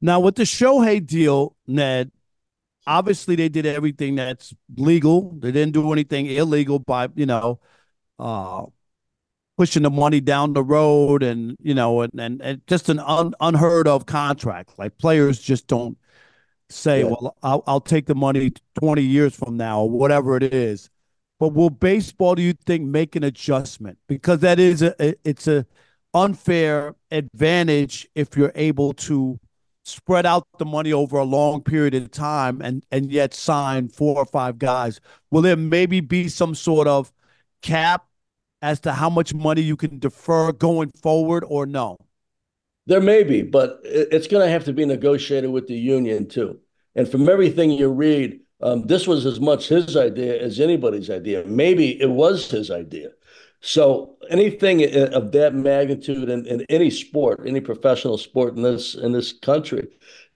Now, 0.00 0.20
with 0.20 0.34
the 0.34 0.42
Shohei 0.42 1.04
deal, 1.04 1.56
Ned, 1.66 2.10
obviously 2.86 3.36
they 3.36 3.48
did 3.48 3.66
everything 3.66 4.16
that's 4.16 4.54
legal. 4.76 5.32
They 5.38 5.52
didn't 5.52 5.72
do 5.72 5.92
anything 5.92 6.26
illegal 6.26 6.78
by 6.78 7.08
you 7.14 7.26
know, 7.26 7.60
uh, 8.18 8.66
pushing 9.56 9.82
the 9.82 9.90
money 9.90 10.20
down 10.20 10.52
the 10.52 10.62
road 10.62 11.22
and 11.22 11.56
you 11.60 11.74
know 11.74 12.00
and 12.00 12.12
and, 12.18 12.42
and 12.42 12.66
just 12.66 12.88
an 12.88 12.98
un, 13.00 13.34
unheard 13.40 13.86
of 13.86 14.06
contract 14.06 14.78
like 14.78 14.96
players 14.98 15.40
just 15.40 15.66
don't 15.66 15.96
say 16.68 17.00
yeah. 17.00 17.06
well 17.06 17.36
I'll, 17.42 17.62
I'll 17.66 17.80
take 17.80 18.06
the 18.06 18.14
money 18.14 18.52
20 18.80 19.02
years 19.02 19.36
from 19.36 19.56
now 19.56 19.82
or 19.82 19.90
whatever 19.90 20.36
it 20.36 20.42
is 20.42 20.90
but 21.38 21.48
will 21.48 21.70
baseball 21.70 22.34
do 22.34 22.42
you 22.42 22.54
think 22.66 22.84
make 22.84 23.16
an 23.16 23.22
adjustment 23.22 23.98
because 24.08 24.40
that 24.40 24.58
is 24.58 24.82
a 24.82 25.14
it's 25.28 25.46
a 25.46 25.66
unfair 26.14 26.94
advantage 27.10 28.08
if 28.14 28.36
you're 28.36 28.52
able 28.54 28.92
to 28.94 29.38
spread 29.84 30.26
out 30.26 30.46
the 30.58 30.64
money 30.64 30.92
over 30.92 31.18
a 31.18 31.24
long 31.24 31.62
period 31.62 31.94
of 31.94 32.10
time 32.10 32.60
and 32.62 32.84
and 32.90 33.10
yet 33.12 33.34
sign 33.34 33.88
four 33.88 34.16
or 34.16 34.24
five 34.24 34.58
guys 34.58 35.00
will 35.30 35.42
there 35.42 35.56
maybe 35.56 36.00
be 36.00 36.28
some 36.28 36.54
sort 36.54 36.88
of 36.88 37.12
cap 37.62 38.06
as 38.64 38.80
to 38.80 38.92
how 38.92 39.10
much 39.10 39.34
money 39.34 39.60
you 39.60 39.76
can 39.76 39.98
defer 39.98 40.50
going 40.50 40.90
forward 40.90 41.44
or 41.46 41.66
no? 41.66 41.98
There 42.86 43.00
may 43.00 43.22
be, 43.22 43.42
but 43.42 43.80
it's 43.84 44.26
going 44.26 44.44
to 44.44 44.50
have 44.50 44.64
to 44.64 44.72
be 44.72 44.86
negotiated 44.86 45.50
with 45.50 45.66
the 45.66 45.76
union 45.76 46.26
too. 46.28 46.58
And 46.94 47.06
from 47.06 47.28
everything 47.28 47.70
you 47.72 47.90
read, 47.90 48.40
um, 48.62 48.86
this 48.86 49.06
was 49.06 49.26
as 49.26 49.38
much 49.38 49.68
his 49.68 49.96
idea 49.98 50.40
as 50.40 50.60
anybody's 50.60 51.10
idea. 51.10 51.44
Maybe 51.44 52.00
it 52.00 52.08
was 52.08 52.50
his 52.50 52.70
idea. 52.70 53.10
So 53.66 54.16
anything 54.28 54.84
of 54.94 55.32
that 55.32 55.54
magnitude 55.54 56.28
in, 56.28 56.46
in 56.46 56.66
any 56.68 56.90
sport, 56.90 57.40
any 57.46 57.62
professional 57.62 58.18
sport 58.18 58.56
in 58.56 58.62
this 58.62 58.94
in 58.94 59.12
this 59.12 59.32
country, 59.32 59.88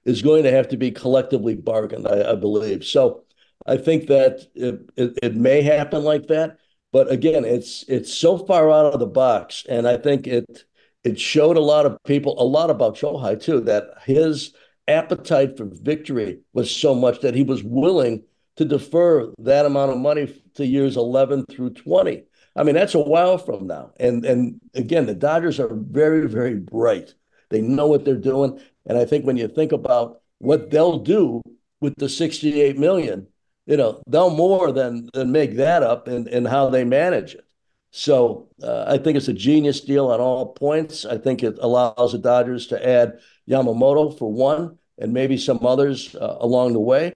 is 0.06 0.22
going 0.22 0.44
to 0.44 0.50
have 0.50 0.66
to 0.68 0.78
be 0.78 0.90
collectively 0.90 1.54
bargained. 1.54 2.08
I, 2.08 2.32
I 2.32 2.34
believe. 2.36 2.86
So 2.86 3.24
I 3.66 3.76
think 3.76 4.06
that 4.06 4.46
it, 4.54 4.80
it, 4.96 5.18
it 5.22 5.36
may 5.36 5.60
happen 5.60 6.04
like 6.04 6.28
that. 6.28 6.56
But 6.90 7.12
again, 7.12 7.44
it's 7.44 7.84
it's 7.86 8.14
so 8.14 8.38
far 8.38 8.70
out 8.70 8.94
of 8.94 8.98
the 8.98 9.06
box, 9.06 9.66
and 9.68 9.86
I 9.86 9.98
think 9.98 10.26
it 10.26 10.64
it 11.04 11.20
showed 11.20 11.58
a 11.58 11.60
lot 11.60 11.84
of 11.84 12.02
people 12.04 12.34
a 12.40 12.44
lot 12.44 12.70
about 12.70 12.96
Shohei 12.96 13.38
too 13.38 13.60
that 13.60 13.90
his 14.06 14.54
appetite 14.86 15.58
for 15.58 15.66
victory 15.66 16.40
was 16.54 16.74
so 16.74 16.94
much 16.94 17.20
that 17.20 17.34
he 17.34 17.42
was 17.42 17.62
willing 17.62 18.24
to 18.56 18.64
defer 18.64 19.34
that 19.40 19.66
amount 19.66 19.92
of 19.92 19.98
money 19.98 20.34
to 20.54 20.66
years 20.66 20.96
11 20.96 21.44
through 21.50 21.74
20. 21.74 22.24
I 22.58 22.64
mean, 22.64 22.74
that's 22.74 22.94
a 22.94 23.00
while 23.00 23.38
from 23.38 23.66
now. 23.66 23.92
And 23.98 24.24
and 24.24 24.60
again, 24.74 25.06
the 25.06 25.14
Dodgers 25.14 25.60
are 25.60 25.72
very 25.72 26.26
very 26.28 26.56
bright. 26.56 27.14
They 27.50 27.60
know 27.60 27.86
what 27.86 28.04
they're 28.04 28.16
doing, 28.16 28.60
and 28.86 28.98
I 28.98 29.04
think 29.04 29.24
when 29.24 29.36
you 29.36 29.48
think 29.48 29.72
about 29.72 30.20
what 30.38 30.70
they'll 30.70 30.98
do 30.98 31.42
with 31.80 31.94
the 31.96 32.08
68 32.08 32.76
million, 32.78 33.26
you 33.66 33.76
know, 33.76 34.02
they'll 34.06 34.30
more 34.30 34.72
than 34.72 35.08
than 35.14 35.32
make 35.32 35.56
that 35.56 35.82
up 35.82 36.08
in, 36.08 36.26
in 36.28 36.44
how 36.44 36.68
they 36.68 36.84
manage 36.84 37.34
it. 37.34 37.44
So 37.90 38.48
uh, 38.62 38.84
I 38.86 38.98
think 38.98 39.16
it's 39.16 39.28
a 39.28 39.32
genius 39.32 39.80
deal 39.80 40.08
on 40.08 40.20
all 40.20 40.52
points. 40.52 41.04
I 41.04 41.16
think 41.16 41.42
it 41.42 41.58
allows 41.60 42.12
the 42.12 42.18
Dodgers 42.18 42.66
to 42.68 42.86
add 42.86 43.20
Yamamoto 43.48 44.18
for 44.18 44.30
one, 44.30 44.78
and 44.98 45.12
maybe 45.12 45.38
some 45.38 45.64
others 45.64 46.14
uh, 46.16 46.36
along 46.40 46.74
the 46.74 46.80
way. 46.80 47.12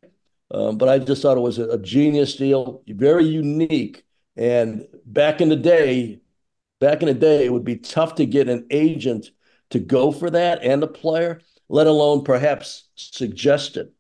Um, 0.50 0.78
but 0.78 0.88
I 0.88 0.98
just 0.98 1.22
thought 1.22 1.36
it 1.36 1.40
was 1.40 1.58
a, 1.58 1.68
a, 1.70 1.78
genius 1.78 2.36
deal, 2.36 2.82
very 2.86 3.24
unique. 3.24 4.04
And 4.36 4.86
back 5.04 5.40
in 5.40 5.48
the 5.48 5.56
day, 5.56 6.20
back 6.80 7.02
in 7.02 7.08
the 7.08 7.14
day, 7.14 7.44
it 7.44 7.52
would 7.52 7.64
be 7.64 7.76
tough 7.76 8.14
to 8.16 8.26
get 8.26 8.48
an 8.48 8.66
agent 8.70 9.30
to 9.70 9.78
go 9.78 10.12
for 10.12 10.30
that 10.30 10.62
and 10.62 10.82
a 10.82 10.86
player. 10.86 11.40
let 11.68 11.86
alone 11.86 12.22
perhaps 12.24 12.88
suggest 12.96 13.76
it. 13.76 13.92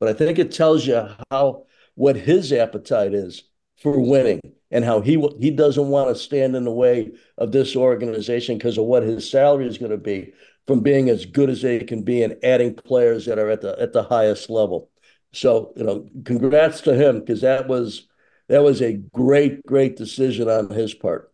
But 0.00 0.08
I 0.08 0.12
think 0.14 0.38
it 0.38 0.52
tells 0.52 0.86
you 0.86 1.08
how 1.30 1.66
what 1.94 2.16
his 2.16 2.52
appetite 2.52 3.12
is 3.14 3.44
for 3.82 4.00
winning 4.00 4.40
and 4.70 4.84
how 4.84 5.00
he 5.00 5.22
he 5.40 5.50
doesn't 5.50 5.88
want 5.88 6.08
to 6.08 6.14
stand 6.14 6.56
in 6.56 6.64
the 6.64 6.72
way 6.72 7.12
of 7.36 7.52
this 7.52 7.76
organization 7.76 8.56
because 8.58 8.78
of 8.78 8.84
what 8.84 9.02
his 9.02 9.28
salary 9.30 9.66
is 9.66 9.78
going 9.78 9.90
to 9.90 9.98
be 9.98 10.32
from 10.66 10.80
being 10.80 11.08
as 11.10 11.24
good 11.26 11.50
as 11.50 11.62
they 11.62 11.80
can 11.80 12.02
be 12.02 12.22
and 12.22 12.36
adding 12.42 12.74
players 12.74 13.26
that 13.26 13.38
are 13.38 13.50
at 13.50 13.60
the 13.60 13.78
at 13.80 13.92
the 13.92 14.02
highest 14.02 14.50
level. 14.50 14.90
So 15.32 15.72
you 15.76 15.84
know, 15.84 16.08
congrats 16.24 16.80
to 16.82 16.94
him 16.94 17.20
because 17.20 17.42
that 17.42 17.68
was 17.68 18.07
that 18.48 18.62
was 18.62 18.82
a 18.82 18.94
great 18.94 19.64
great 19.66 19.96
decision 19.96 20.48
on 20.48 20.70
his 20.70 20.94
part. 20.94 21.32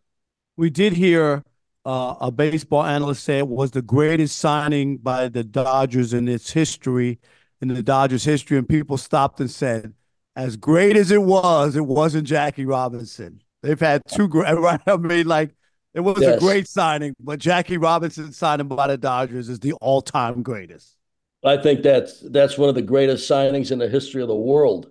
We 0.57 0.71
did 0.71 0.93
hear 0.95 1.45
uh, 1.85 2.15
a 2.21 2.31
baseball 2.31 2.85
analyst 2.85 3.25
say 3.25 3.39
it 3.39 3.49
was 3.49 3.73
the 3.73 3.83
greatest 3.83 4.39
signing 4.39 4.99
by 4.99 5.29
the 5.29 5.45
Dodgers 5.45 6.15
in 6.15 6.29
its 6.29 6.53
history, 6.53 7.19
in 7.61 7.69
the 7.69 7.83
Dodgers' 7.83 8.25
history, 8.25 8.57
and 8.57 8.69
people 8.69 8.97
stopped 8.97 9.41
and 9.41 9.51
said, 9.51 9.95
as 10.37 10.57
great 10.57 10.97
as 10.97 11.11
it 11.11 11.23
was, 11.23 11.77
it 11.77 11.87
wasn't 11.87 12.27
Jackie 12.27 12.65
Robinson. 12.65 13.43
They've 13.63 13.79
had 13.79 14.03
two 14.09 14.29
great, 14.29 14.53
right? 14.59 14.81
I 14.87 14.97
mean, 14.97 15.27
like 15.27 15.55
it 15.93 16.01
was 16.01 16.21
yes. 16.21 16.37
a 16.37 16.41
great 16.41 16.69
signing, 16.69 17.15
but 17.21 17.39
Jackie 17.39 17.79
Robinson 17.79 18.33
signing 18.33 18.69
by 18.69 18.89
the 18.89 18.99
Dodgers 18.99 19.49
is 19.49 19.61
the 19.61 19.75
all-time 19.75 20.43
greatest. 20.43 20.97
I 21.45 21.59
think 21.59 21.83
that's 21.83 22.21
that's 22.31 22.57
one 22.57 22.71
of 22.71 22.75
the 22.75 22.83
greatest 22.83 23.31
signings 23.31 23.71
in 23.71 23.79
the 23.79 23.89
history 23.89 24.23
of 24.23 24.29
the 24.29 24.35
world, 24.35 24.91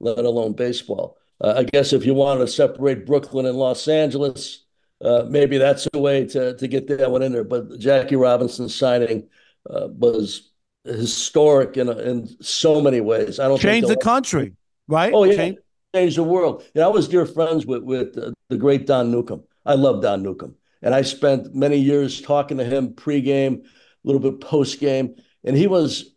let 0.00 0.18
alone 0.18 0.52
baseball. 0.52 1.16
Uh, 1.42 1.54
I 1.58 1.64
guess 1.64 1.92
if 1.92 2.06
you 2.06 2.14
wanted 2.14 2.40
to 2.40 2.48
separate 2.48 3.04
Brooklyn 3.04 3.46
and 3.46 3.58
Los 3.58 3.88
Angeles, 3.88 4.64
uh, 5.02 5.24
maybe 5.28 5.58
that's 5.58 5.88
a 5.92 5.98
way 5.98 6.24
to 6.26 6.56
to 6.56 6.68
get 6.68 6.86
that 6.88 7.10
one 7.10 7.22
in 7.22 7.32
there. 7.32 7.44
But 7.44 7.78
Jackie 7.78 8.16
Robinson 8.16 8.68
signing 8.68 9.28
uh, 9.68 9.88
was 9.90 10.52
historic 10.84 11.76
in 11.76 11.88
in 11.88 12.28
so 12.42 12.80
many 12.80 13.00
ways. 13.00 13.40
I 13.40 13.48
don't 13.48 13.60
change 13.60 13.86
the 13.86 13.96
country 13.96 14.54
right? 14.88 15.12
Oh 15.12 15.24
yeah, 15.24 15.36
Change, 15.36 15.58
changed 15.94 16.16
the 16.18 16.24
world. 16.24 16.62
You 16.74 16.80
know, 16.80 16.90
I 16.90 16.92
was 16.92 17.08
dear 17.08 17.26
friends 17.26 17.66
with 17.66 17.82
with 17.82 18.16
uh, 18.16 18.32
the 18.48 18.56
great 18.56 18.86
Don 18.86 19.10
Newcombe. 19.10 19.44
I 19.64 19.74
love 19.74 20.02
Don 20.02 20.22
Newcombe, 20.22 20.56
and 20.82 20.94
I 20.94 21.02
spent 21.02 21.54
many 21.54 21.76
years 21.76 22.20
talking 22.20 22.58
to 22.58 22.64
him 22.64 22.90
pregame, 22.90 23.64
a 23.64 23.68
little 24.04 24.20
bit 24.20 24.40
postgame, 24.40 25.18
and 25.44 25.56
he 25.56 25.66
was. 25.66 26.10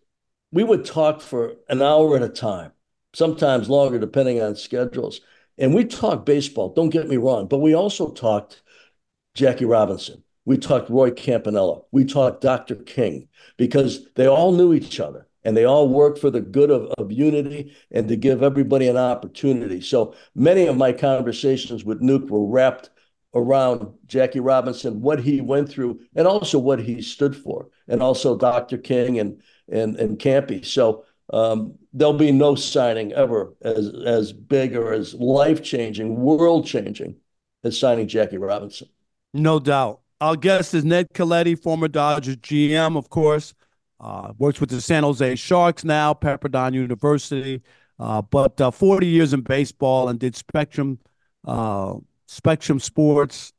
We 0.51 0.63
would 0.63 0.85
talk 0.85 1.19
for 1.19 1.55
an 1.67 1.81
hour 1.81 2.15
at 2.15 2.21
a 2.23 2.29
time, 2.29 2.71
sometimes 3.15 3.69
longer 3.69 3.97
depending 3.97 4.41
on 4.41 4.55
schedules. 4.55 5.21
And 5.57 5.73
we 5.73 5.85
talked 5.85 6.25
baseball. 6.25 6.73
Don't 6.73 6.89
get 6.89 7.07
me 7.07 7.17
wrong, 7.17 7.47
but 7.47 7.59
we 7.59 7.73
also 7.73 8.11
talked 8.11 8.61
Jackie 9.33 9.65
Robinson. 9.65 10.23
We 10.43 10.57
talked 10.57 10.89
Roy 10.89 11.11
Campanella. 11.11 11.81
We 11.91 12.05
talked 12.05 12.41
Dr. 12.41 12.75
King 12.75 13.27
because 13.57 14.05
they 14.15 14.27
all 14.27 14.51
knew 14.51 14.73
each 14.73 14.99
other 14.99 15.27
and 15.43 15.55
they 15.55 15.63
all 15.63 15.87
worked 15.87 16.19
for 16.19 16.29
the 16.29 16.41
good 16.41 16.69
of, 16.69 16.91
of 16.97 17.11
unity 17.11 17.73
and 17.91 18.07
to 18.09 18.15
give 18.15 18.43
everybody 18.43 18.87
an 18.87 18.97
opportunity. 18.97 19.79
So 19.79 20.13
many 20.35 20.67
of 20.67 20.75
my 20.75 20.91
conversations 20.91 21.85
with 21.85 22.01
Nuke 22.01 22.29
were 22.29 22.45
wrapped 22.45 22.89
around 23.33 23.93
Jackie 24.07 24.39
Robinson, 24.39 25.01
what 25.01 25.19
he 25.19 25.41
went 25.41 25.69
through, 25.69 25.99
and 26.15 26.27
also 26.27 26.57
what 26.57 26.79
he 26.79 27.01
stood 27.01 27.35
for, 27.35 27.69
and 27.87 28.01
also 28.01 28.37
Dr. 28.37 28.77
King 28.77 29.19
and 29.19 29.41
and 29.67 29.95
and 29.97 30.17
Campy. 30.17 30.65
So 30.65 31.05
um, 31.33 31.75
there'll 31.93 32.13
be 32.13 32.31
no 32.31 32.55
signing 32.55 33.13
ever 33.13 33.53
as 33.61 33.91
as 34.05 34.33
big 34.33 34.75
or 34.75 34.93
as 34.93 35.13
life 35.13 35.63
changing, 35.63 36.17
world 36.17 36.65
changing 36.65 37.15
as 37.63 37.79
signing 37.79 38.07
Jackie 38.07 38.37
Robinson. 38.37 38.87
No 39.33 39.59
doubt. 39.59 40.01
Our 40.21 40.35
guest 40.35 40.73
is 40.73 40.85
Ned 40.85 41.09
Colletti, 41.13 41.61
former 41.61 41.87
Dodgers 41.87 42.37
GM, 42.37 42.97
of 42.97 43.09
course. 43.09 43.53
Uh, 43.99 44.33
works 44.37 44.59
with 44.59 44.69
the 44.69 44.81
San 44.81 45.03
Jose 45.03 45.35
Sharks 45.35 45.83
now, 45.83 46.13
Pepperdine 46.13 46.73
University, 46.73 47.61
uh, 47.99 48.21
but 48.21 48.59
uh, 48.59 48.71
40 48.71 49.07
years 49.07 49.33
in 49.33 49.41
baseball 49.41 50.09
and 50.09 50.19
did 50.19 50.35
Spectrum, 50.35 50.99
uh, 51.45 51.95
Spectrum 52.27 52.79
Sports, 52.79 53.53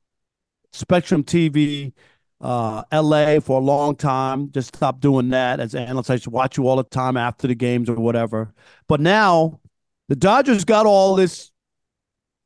Spectrum 0.72 1.24
TV, 1.24 1.92
uh, 2.40 2.82
LA 2.92 3.40
for 3.40 3.60
a 3.60 3.64
long 3.64 3.96
time. 3.96 4.50
Just 4.52 4.74
stopped 4.76 5.00
doing 5.00 5.30
that 5.30 5.60
as 5.60 5.74
an 5.74 5.84
analyst. 5.84 6.10
I 6.10 6.14
used 6.14 6.24
to 6.24 6.30
watch 6.30 6.56
you 6.56 6.68
all 6.68 6.76
the 6.76 6.84
time 6.84 7.16
after 7.16 7.46
the 7.46 7.54
games 7.54 7.88
or 7.88 7.94
whatever. 7.94 8.52
But 8.88 9.00
now 9.00 9.60
the 10.08 10.16
Dodgers 10.16 10.64
got 10.64 10.86
all 10.86 11.16
this, 11.16 11.50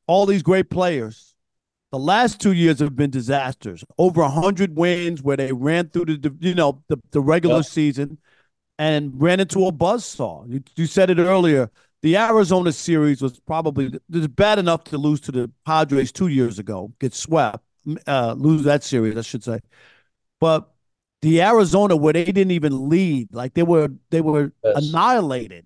all 0.07 0.25
these 0.25 0.43
great 0.43 0.69
players 0.69 1.31
the 1.91 1.99
last 1.99 2.39
two 2.39 2.53
years 2.53 2.79
have 2.79 2.95
been 2.95 3.09
disasters. 3.09 3.83
Over 3.97 4.23
hundred 4.23 4.75
wins 4.75 5.21
where 5.21 5.37
they 5.37 5.51
ran 5.51 5.89
through 5.89 6.05
the 6.05 6.35
you 6.39 6.55
know 6.55 6.81
the, 6.87 6.97
the 7.11 7.21
regular 7.21 7.57
yep. 7.57 7.65
season 7.65 8.17
and 8.79 9.21
ran 9.21 9.39
into 9.39 9.67
a 9.67 9.71
buzz 9.71 10.05
saw. 10.05 10.45
You, 10.47 10.63
you 10.75 10.87
said 10.87 11.09
it 11.09 11.19
earlier. 11.19 11.69
The 12.01 12.17
Arizona 12.17 12.71
series 12.71 13.21
was 13.21 13.39
probably 13.41 13.93
was 14.09 14.27
bad 14.27 14.57
enough 14.57 14.85
to 14.85 14.97
lose 14.97 15.19
to 15.21 15.31
the 15.31 15.51
Padres 15.65 16.11
two 16.11 16.27
years 16.27 16.57
ago, 16.57 16.91
get 16.99 17.13
swept, 17.13 17.63
uh, 18.07 18.33
lose 18.37 18.63
that 18.63 18.83
series, 18.83 19.17
I 19.17 19.21
should 19.21 19.43
say. 19.43 19.59
But 20.39 20.71
the 21.21 21.41
Arizona 21.41 21.95
where 21.95 22.13
they 22.13 22.25
didn't 22.25 22.51
even 22.51 22.89
lead, 22.89 23.33
like 23.33 23.53
they 23.53 23.63
were 23.63 23.89
they 24.09 24.21
were 24.21 24.51
yes. 24.63 24.89
annihilated. 24.89 25.65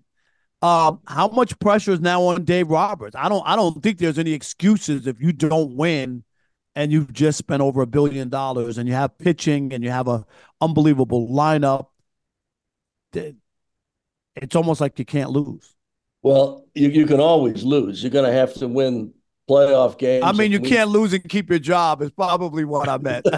Um, 0.62 1.02
how 1.06 1.28
much 1.28 1.58
pressure 1.60 1.92
is 1.92 2.00
now 2.00 2.24
on 2.24 2.44
Dave 2.44 2.70
Roberts? 2.70 3.16
I 3.16 3.30
don't 3.30 3.46
I 3.46 3.56
don't 3.56 3.82
think 3.82 3.98
there's 3.98 4.20
any 4.20 4.34
excuses 4.34 5.08
if 5.08 5.22
you 5.22 5.32
don't 5.32 5.76
win 5.76 6.24
and 6.76 6.92
you've 6.92 7.14
just 7.14 7.38
spent 7.38 7.62
over 7.62 7.82
a 7.82 7.88
billion 7.88 8.30
dollars 8.30 8.78
and 8.78 8.88
you 8.88 8.94
have 8.94 9.18
pitching 9.18 9.74
and 9.74 9.84
you 9.84 9.90
have 9.90 10.08
a 10.08 10.26
unbelievable 10.62 11.30
lineup. 11.30 11.88
It's 13.14 14.56
almost 14.56 14.82
like 14.82 15.00
you 15.00 15.06
can't 15.06 15.30
lose. 15.30 15.74
Well, 16.22 16.66
you, 16.74 16.90
you 16.90 17.06
can 17.06 17.20
always 17.20 17.64
lose. 17.64 18.04
You're 18.04 18.12
going 18.12 18.30
to 18.30 18.38
have 18.38 18.54
to 18.56 18.68
win 18.68 19.14
playoff 19.50 19.98
games. 19.98 20.24
I 20.26 20.32
mean, 20.32 20.52
you 20.52 20.60
can't 20.60 20.90
lose 20.90 21.14
and 21.14 21.24
keep 21.28 21.50
your 21.50 21.60
job. 21.60 22.02
Is 22.02 22.12
probably 22.12 22.66
what 22.66 22.90
I 22.90 22.98
meant. 22.98 23.28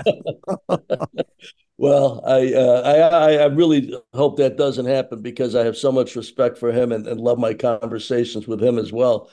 Well, 1.77 2.23
I, 2.25 2.53
uh, 2.53 2.81
I 2.81 3.33
I 3.35 3.45
really 3.45 3.93
hope 4.13 4.37
that 4.37 4.57
doesn't 4.57 4.87
happen 4.87 5.21
because 5.21 5.55
I 5.55 5.63
have 5.63 5.77
so 5.77 5.91
much 5.91 6.15
respect 6.15 6.57
for 6.57 6.71
him 6.71 6.91
and, 6.91 7.05
and 7.07 7.21
love 7.21 7.37
my 7.37 7.53
conversations 7.53 8.47
with 8.47 8.63
him 8.63 8.79
as 8.79 8.91
well. 8.91 9.29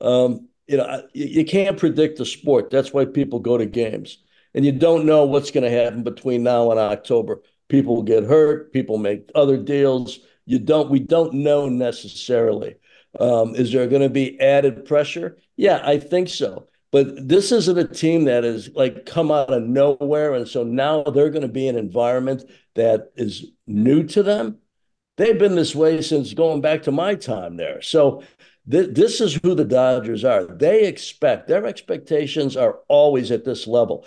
Um, 0.00 0.48
you 0.66 0.76
know, 0.76 1.06
you, 1.12 1.26
you 1.26 1.44
can't 1.44 1.78
predict 1.78 2.18
the 2.18 2.26
sport. 2.26 2.70
That's 2.70 2.92
why 2.92 3.04
people 3.04 3.38
go 3.38 3.56
to 3.58 3.66
games, 3.66 4.18
and 4.54 4.64
you 4.64 4.72
don't 4.72 5.06
know 5.06 5.24
what's 5.24 5.52
going 5.52 5.64
to 5.64 5.70
happen 5.70 6.02
between 6.02 6.42
now 6.42 6.70
and 6.72 6.80
October. 6.80 7.42
People 7.68 7.94
will 7.96 8.02
get 8.02 8.24
hurt. 8.24 8.72
People 8.72 8.98
make 8.98 9.30
other 9.36 9.56
deals. 9.56 10.18
You 10.46 10.58
don't. 10.58 10.90
We 10.90 10.98
don't 10.98 11.32
know 11.34 11.68
necessarily. 11.68 12.74
Um, 13.18 13.54
is 13.54 13.72
there 13.72 13.86
going 13.86 14.02
to 14.02 14.08
be 14.08 14.40
added 14.40 14.84
pressure? 14.84 15.38
Yeah, 15.56 15.80
I 15.84 15.98
think 15.98 16.28
so. 16.28 16.68
But 16.90 17.28
this 17.28 17.50
isn't 17.50 17.78
a 17.78 17.88
team 17.88 18.24
that 18.26 18.44
is 18.44 18.70
like 18.74 19.04
come 19.04 19.32
out 19.32 19.52
of 19.52 19.64
nowhere. 19.64 20.34
And 20.34 20.46
so 20.46 20.62
now 20.62 21.02
they're 21.02 21.30
going 21.30 21.42
to 21.42 21.48
be 21.48 21.66
an 21.66 21.76
environment 21.76 22.44
that 22.74 23.10
is 23.16 23.46
new 23.66 24.04
to 24.04 24.22
them. 24.22 24.58
They've 25.16 25.38
been 25.38 25.56
this 25.56 25.74
way 25.74 26.02
since 26.02 26.34
going 26.34 26.60
back 26.60 26.82
to 26.84 26.92
my 26.92 27.16
time 27.16 27.56
there. 27.56 27.82
So 27.82 28.22
th- 28.70 28.94
this 28.94 29.20
is 29.20 29.34
who 29.42 29.54
the 29.56 29.64
Dodgers 29.64 30.24
are. 30.24 30.44
They 30.44 30.86
expect, 30.86 31.48
their 31.48 31.66
expectations 31.66 32.56
are 32.56 32.78
always 32.88 33.30
at 33.30 33.44
this 33.44 33.66
level. 33.66 34.06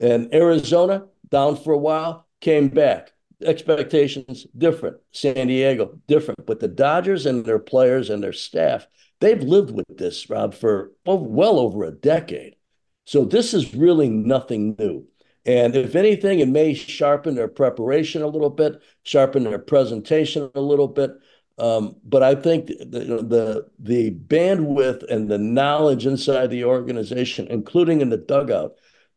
And 0.00 0.32
Arizona, 0.34 1.06
down 1.30 1.56
for 1.56 1.72
a 1.72 1.78
while, 1.78 2.26
came 2.40 2.68
back. 2.68 3.12
Expectations 3.42 4.46
different. 4.56 4.96
San 5.12 5.48
Diego, 5.48 5.98
different. 6.06 6.46
But 6.46 6.60
the 6.60 6.68
Dodgers 6.68 7.26
and 7.26 7.44
their 7.44 7.58
players 7.58 8.10
and 8.10 8.22
their 8.22 8.32
staff, 8.32 8.86
They've 9.20 9.42
lived 9.42 9.70
with 9.70 9.96
this, 9.96 10.28
Rob, 10.28 10.54
for 10.54 10.92
well 11.04 11.58
over 11.58 11.84
a 11.84 11.90
decade. 11.90 12.56
So 13.04 13.24
this 13.24 13.54
is 13.54 13.74
really 13.74 14.08
nothing 14.08 14.76
new. 14.78 15.06
And 15.46 15.76
if 15.76 15.94
anything, 15.94 16.40
it 16.40 16.48
may 16.48 16.74
sharpen 16.74 17.36
their 17.36 17.48
preparation 17.48 18.22
a 18.22 18.26
little 18.26 18.50
bit, 18.50 18.82
sharpen 19.04 19.44
their 19.44 19.60
presentation 19.60 20.50
a 20.54 20.60
little 20.60 20.88
bit. 20.88 21.12
Um, 21.58 21.96
but 22.04 22.22
I 22.22 22.34
think 22.34 22.66
the, 22.66 22.84
the 23.22 23.66
the 23.78 24.10
bandwidth 24.10 25.10
and 25.10 25.30
the 25.30 25.38
knowledge 25.38 26.04
inside 26.04 26.50
the 26.50 26.64
organization, 26.64 27.46
including 27.48 28.02
in 28.02 28.10
the 28.10 28.18
dugout, 28.18 28.72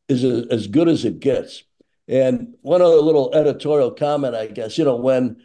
is 0.08 0.24
as 0.24 0.68
good 0.68 0.88
as 0.88 1.04
it 1.04 1.20
gets. 1.20 1.64
And 2.10 2.56
one 2.62 2.82
other 2.82 2.96
little 2.96 3.34
editorial 3.36 3.92
comment, 3.92 4.36
I 4.36 4.48
guess, 4.48 4.78
you 4.78 4.84
know, 4.84 4.96
when 4.96 5.44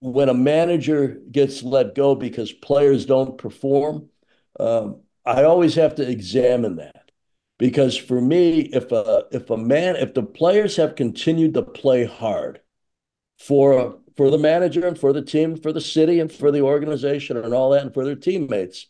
when 0.00 0.28
a 0.28 0.34
manager 0.34 1.20
gets 1.30 1.62
let 1.62 1.94
go 1.94 2.14
because 2.14 2.52
players 2.52 3.06
don't 3.06 3.38
perform, 3.38 4.08
um, 4.58 5.02
I 5.24 5.44
always 5.44 5.74
have 5.74 5.96
to 5.96 6.08
examine 6.08 6.76
that 6.76 7.10
because 7.58 7.96
for 7.96 8.20
me, 8.20 8.60
if 8.60 8.92
a 8.92 9.24
if 9.30 9.50
a 9.50 9.58
man 9.58 9.96
if 9.96 10.14
the 10.14 10.22
players 10.22 10.76
have 10.76 10.96
continued 10.96 11.54
to 11.54 11.62
play 11.62 12.04
hard 12.04 12.60
for 13.38 13.98
for 14.16 14.30
the 14.30 14.38
manager 14.38 14.86
and 14.86 14.98
for 14.98 15.12
the 15.12 15.22
team, 15.22 15.56
for 15.56 15.72
the 15.72 15.80
city 15.82 16.20
and 16.20 16.32
for 16.32 16.50
the 16.50 16.62
organization 16.62 17.36
and 17.36 17.52
all 17.52 17.70
that, 17.70 17.82
and 17.82 17.92
for 17.92 18.06
their 18.06 18.16
teammates, 18.16 18.86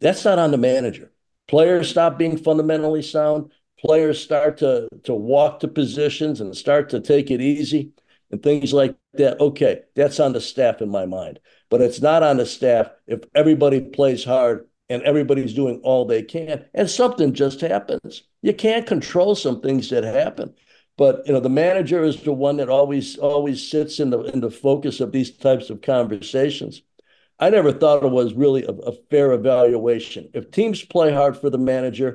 that's 0.00 0.24
not 0.24 0.38
on 0.38 0.50
the 0.50 0.56
manager. 0.56 1.12
Players 1.46 1.90
stop 1.90 2.18
being 2.18 2.38
fundamentally 2.38 3.02
sound. 3.02 3.52
Players 3.82 4.22
start 4.22 4.58
to 4.58 4.88
to 5.04 5.14
walk 5.14 5.60
to 5.60 5.68
positions 5.68 6.40
and 6.40 6.56
start 6.56 6.88
to 6.90 7.00
take 7.00 7.30
it 7.30 7.40
easy 7.40 7.92
and 8.30 8.42
things 8.42 8.72
like 8.72 8.96
that, 9.14 9.40
okay, 9.40 9.82
that's 9.94 10.18
on 10.18 10.32
the 10.32 10.40
staff 10.40 10.80
in 10.80 10.88
my 10.88 11.04
mind. 11.04 11.38
But 11.68 11.82
it's 11.82 12.00
not 12.00 12.22
on 12.22 12.38
the 12.38 12.46
staff 12.46 12.90
if 13.06 13.20
everybody 13.34 13.80
plays 13.80 14.24
hard 14.24 14.66
and 14.88 15.02
everybody's 15.02 15.54
doing 15.54 15.80
all 15.82 16.04
they 16.04 16.22
can 16.22 16.64
and 16.74 16.88
something 16.88 17.34
just 17.34 17.60
happens. 17.60 18.22
You 18.40 18.54
can't 18.54 18.86
control 18.86 19.34
some 19.34 19.60
things 19.60 19.90
that 19.90 20.04
happen. 20.04 20.54
But 20.96 21.26
you 21.26 21.32
know, 21.32 21.40
the 21.40 21.48
manager 21.48 22.04
is 22.04 22.22
the 22.22 22.32
one 22.32 22.58
that 22.58 22.68
always 22.68 23.18
always 23.18 23.68
sits 23.68 23.98
in 24.00 24.10
the 24.10 24.20
in 24.20 24.40
the 24.40 24.50
focus 24.50 25.00
of 25.00 25.12
these 25.12 25.30
types 25.30 25.70
of 25.70 25.82
conversations. 25.82 26.82
I 27.38 27.50
never 27.50 27.72
thought 27.72 28.04
it 28.04 28.10
was 28.10 28.34
really 28.34 28.64
a, 28.64 28.70
a 28.70 28.92
fair 29.10 29.32
evaluation. 29.32 30.30
If 30.34 30.50
teams 30.50 30.84
play 30.84 31.12
hard 31.12 31.36
for 31.36 31.50
the 31.50 31.58
manager, 31.58 32.14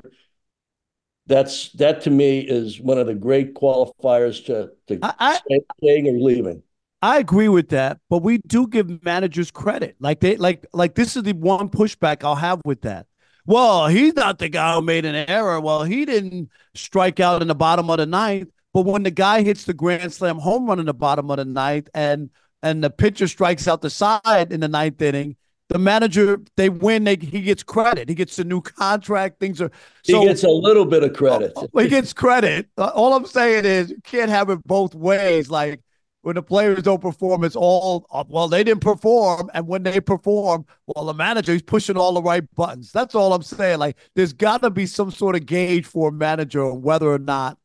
that's 1.28 1.70
that 1.72 2.00
to 2.02 2.10
me 2.10 2.40
is 2.40 2.80
one 2.80 2.98
of 2.98 3.06
the 3.06 3.14
great 3.14 3.54
qualifiers 3.54 4.44
to 4.46 4.70
to 4.88 4.98
I, 5.02 5.38
staying 5.78 6.08
or 6.08 6.18
leaving. 6.18 6.62
I 7.00 7.18
agree 7.18 7.48
with 7.48 7.68
that, 7.68 8.00
but 8.10 8.22
we 8.22 8.38
do 8.38 8.66
give 8.66 9.04
managers 9.04 9.50
credit. 9.50 9.96
Like 10.00 10.20
they 10.20 10.36
like 10.36 10.66
like 10.72 10.94
this 10.94 11.16
is 11.16 11.22
the 11.22 11.34
one 11.34 11.68
pushback 11.68 12.24
I'll 12.24 12.34
have 12.34 12.60
with 12.64 12.80
that. 12.82 13.06
Well, 13.46 13.86
he's 13.86 14.14
not 14.14 14.38
the 14.38 14.48
guy 14.48 14.74
who 14.74 14.82
made 14.82 15.04
an 15.04 15.14
error. 15.14 15.60
Well, 15.60 15.84
he 15.84 16.04
didn't 16.04 16.50
strike 16.74 17.20
out 17.20 17.40
in 17.40 17.48
the 17.48 17.54
bottom 17.54 17.88
of 17.88 17.98
the 17.98 18.06
ninth. 18.06 18.48
But 18.74 18.84
when 18.84 19.02
the 19.02 19.10
guy 19.10 19.42
hits 19.42 19.64
the 19.64 19.74
grand 19.74 20.12
slam 20.12 20.38
home 20.38 20.66
run 20.66 20.80
in 20.80 20.86
the 20.86 20.94
bottom 20.94 21.30
of 21.30 21.36
the 21.38 21.44
ninth 21.44 21.88
and 21.94 22.30
and 22.62 22.82
the 22.82 22.90
pitcher 22.90 23.28
strikes 23.28 23.68
out 23.68 23.82
the 23.82 23.90
side 23.90 24.52
in 24.52 24.60
the 24.60 24.68
ninth 24.68 25.00
inning, 25.00 25.36
the 25.68 25.78
manager 25.78 26.40
they 26.56 26.68
win 26.68 27.04
they, 27.04 27.16
he 27.16 27.42
gets 27.42 27.62
credit. 27.62 28.08
He 28.08 28.14
gets 28.14 28.38
a 28.38 28.44
new 28.44 28.60
contract 28.60 29.38
things 29.38 29.60
are 29.60 29.70
so, 30.02 30.20
he 30.20 30.26
gets 30.26 30.42
a 30.44 30.48
little 30.48 30.84
bit 30.84 31.04
of 31.04 31.12
credit. 31.12 31.52
he 31.78 31.88
gets 31.88 32.12
credit. 32.12 32.68
Uh, 32.76 32.90
all 32.94 33.14
i'm 33.14 33.26
saying 33.26 33.64
is 33.64 33.90
you 33.90 34.00
can't 34.02 34.30
have 34.30 34.50
it 34.50 34.66
both 34.66 34.94
ways. 34.94 35.50
Like 35.50 35.80
when 36.22 36.34
the 36.34 36.42
players 36.42 36.82
don't 36.82 37.00
perform 37.00 37.44
it's 37.44 37.56
all 37.56 38.06
uh, 38.10 38.24
well 38.28 38.48
they 38.48 38.64
didn't 38.64 38.80
perform 38.80 39.50
and 39.54 39.66
when 39.66 39.82
they 39.82 40.00
perform 40.00 40.66
well 40.86 41.04
the 41.04 41.14
manager 41.14 41.52
is 41.52 41.62
pushing 41.62 41.96
all 41.96 42.14
the 42.14 42.22
right 42.22 42.44
buttons. 42.54 42.90
That's 42.92 43.14
all 43.14 43.32
i'm 43.34 43.42
saying. 43.42 43.78
Like 43.78 43.96
there's 44.14 44.32
got 44.32 44.62
to 44.62 44.70
be 44.70 44.86
some 44.86 45.10
sort 45.10 45.36
of 45.36 45.46
gauge 45.46 45.86
for 45.86 46.08
a 46.08 46.12
manager 46.12 46.72
whether 46.72 47.10
or 47.10 47.18
not 47.18 47.58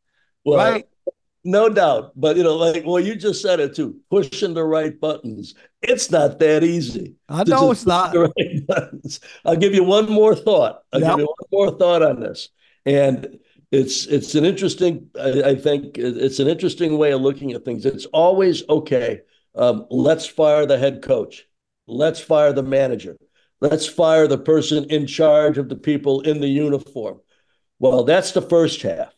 well, 0.46 0.58
right 0.58 0.88
no 1.44 1.70
doubt. 1.70 2.12
But 2.16 2.38
you 2.38 2.44
know, 2.44 2.56
like 2.56 2.84
well, 2.86 3.00
you 3.00 3.16
just 3.16 3.42
said 3.42 3.60
it 3.60 3.76
too. 3.76 4.00
Pushing 4.10 4.54
the 4.54 4.64
right 4.64 5.00
buttons. 5.00 5.56
It's 5.82 6.10
not 6.10 6.40
that 6.40 6.64
easy. 6.64 7.16
I 7.28 7.44
know 7.44 7.72
it's 7.72 7.86
not. 7.86 8.16
Right 8.16 8.66
buttons. 8.68 9.20
I'll 9.46 9.58
give 9.58 9.74
you 9.74 9.84
one 9.84 10.10
more 10.10 10.36
thought. 10.36 10.84
I'll 10.94 11.02
yep. 11.02 11.12
give 11.12 11.20
you 11.20 11.26
one 11.26 11.50
more 11.52 11.78
thought 11.78 12.02
on 12.02 12.20
this. 12.20 12.50
And 12.86 13.40
it's 13.72 14.06
it's 14.06 14.36
an 14.36 14.46
interesting. 14.46 15.10
I, 15.20 15.44
I, 15.44 15.56
think 15.56 15.98
it's 15.98 16.40
an 16.40 16.48
interesting 16.48 16.98
way 16.98 17.12
of 17.12 17.22
looking 17.22 17.54
at 17.54 17.66
things. 17.66 17.86
It's 17.86 18.06
always 18.06 18.68
okay. 18.70 19.22
Um, 19.56 19.88
let's 19.90 20.26
fire 20.26 20.66
the 20.66 20.78
head 20.78 21.02
coach. 21.02 21.48
Let's 21.88 22.20
fire 22.20 22.54
the 22.54 22.64
manager. 22.64 23.18
Let's 23.62 23.88
fire 23.88 24.28
the 24.28 24.38
person 24.38 24.86
in 24.86 25.08
charge 25.08 25.58
of 25.58 25.70
the 25.70 25.76
people 25.76 26.22
in 26.22 26.40
the 26.40 26.48
uniform. 26.48 27.20
Well, 27.80 28.04
that's 28.04 28.32
the 28.32 28.42
first 28.42 28.82
half. 28.82 29.13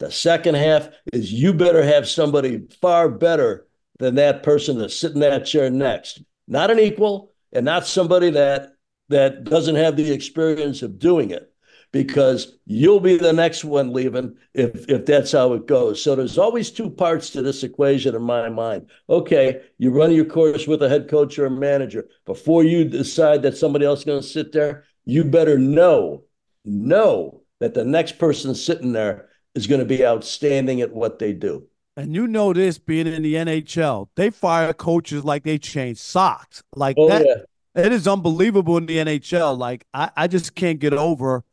The 0.00 0.10
second 0.10 0.54
half 0.54 0.88
is 1.12 1.30
you 1.30 1.52
better 1.52 1.82
have 1.82 2.08
somebody 2.08 2.66
far 2.80 3.08
better 3.10 3.66
than 3.98 4.14
that 4.14 4.42
person 4.42 4.78
that's 4.78 4.96
sitting 4.96 5.22
in 5.22 5.30
that 5.30 5.44
chair 5.44 5.70
next. 5.70 6.22
Not 6.48 6.70
an 6.70 6.78
equal 6.78 7.32
and 7.52 7.66
not 7.66 7.86
somebody 7.86 8.30
that 8.30 8.72
that 9.10 9.44
doesn't 9.44 9.74
have 9.74 9.96
the 9.96 10.10
experience 10.10 10.82
of 10.82 10.98
doing 10.98 11.30
it 11.30 11.52
because 11.92 12.56
you'll 12.64 13.00
be 13.00 13.18
the 13.18 13.32
next 13.32 13.62
one 13.62 13.92
leaving 13.92 14.36
if 14.54 14.88
if 14.88 15.04
that's 15.04 15.32
how 15.32 15.52
it 15.52 15.66
goes. 15.66 16.02
So 16.02 16.16
there's 16.16 16.38
always 16.38 16.70
two 16.70 16.88
parts 16.88 17.28
to 17.30 17.42
this 17.42 17.62
equation 17.62 18.14
in 18.14 18.22
my 18.22 18.48
mind. 18.48 18.88
Okay, 19.10 19.60
you 19.76 19.90
run 19.90 20.12
your 20.12 20.24
course 20.24 20.66
with 20.66 20.82
a 20.82 20.88
head 20.88 21.08
coach 21.08 21.38
or 21.38 21.44
a 21.44 21.50
manager. 21.50 22.08
Before 22.24 22.64
you 22.64 22.86
decide 22.86 23.42
that 23.42 23.58
somebody 23.58 23.84
else 23.84 24.00
is 24.00 24.04
going 24.06 24.22
to 24.22 24.26
sit 24.26 24.52
there, 24.52 24.84
you 25.04 25.24
better 25.24 25.58
know 25.58 26.24
know 26.64 27.42
that 27.58 27.74
the 27.74 27.84
next 27.84 28.18
person 28.18 28.54
sitting 28.54 28.92
there 28.92 29.29
is 29.54 29.66
going 29.66 29.80
to 29.80 29.84
be 29.84 30.04
outstanding 30.04 30.80
at 30.80 30.92
what 30.92 31.18
they 31.18 31.32
do. 31.32 31.66
And 31.96 32.14
you 32.14 32.26
know 32.26 32.52
this 32.52 32.78
being 32.78 33.06
in 33.06 33.22
the 33.22 33.34
NHL, 33.34 34.08
they 34.16 34.30
fire 34.30 34.72
coaches 34.72 35.24
like 35.24 35.44
they 35.44 35.58
change 35.58 35.98
socks. 35.98 36.62
Like 36.74 36.96
oh, 36.98 37.08
that, 37.08 37.26
yeah. 37.26 37.84
it 37.84 37.92
is 37.92 38.08
unbelievable 38.08 38.76
in 38.76 38.86
the 38.86 38.96
NHL. 38.96 39.58
Like 39.58 39.84
I, 39.92 40.10
I 40.16 40.26
just 40.26 40.54
can't 40.54 40.78
get 40.78 40.94
over 40.94 41.44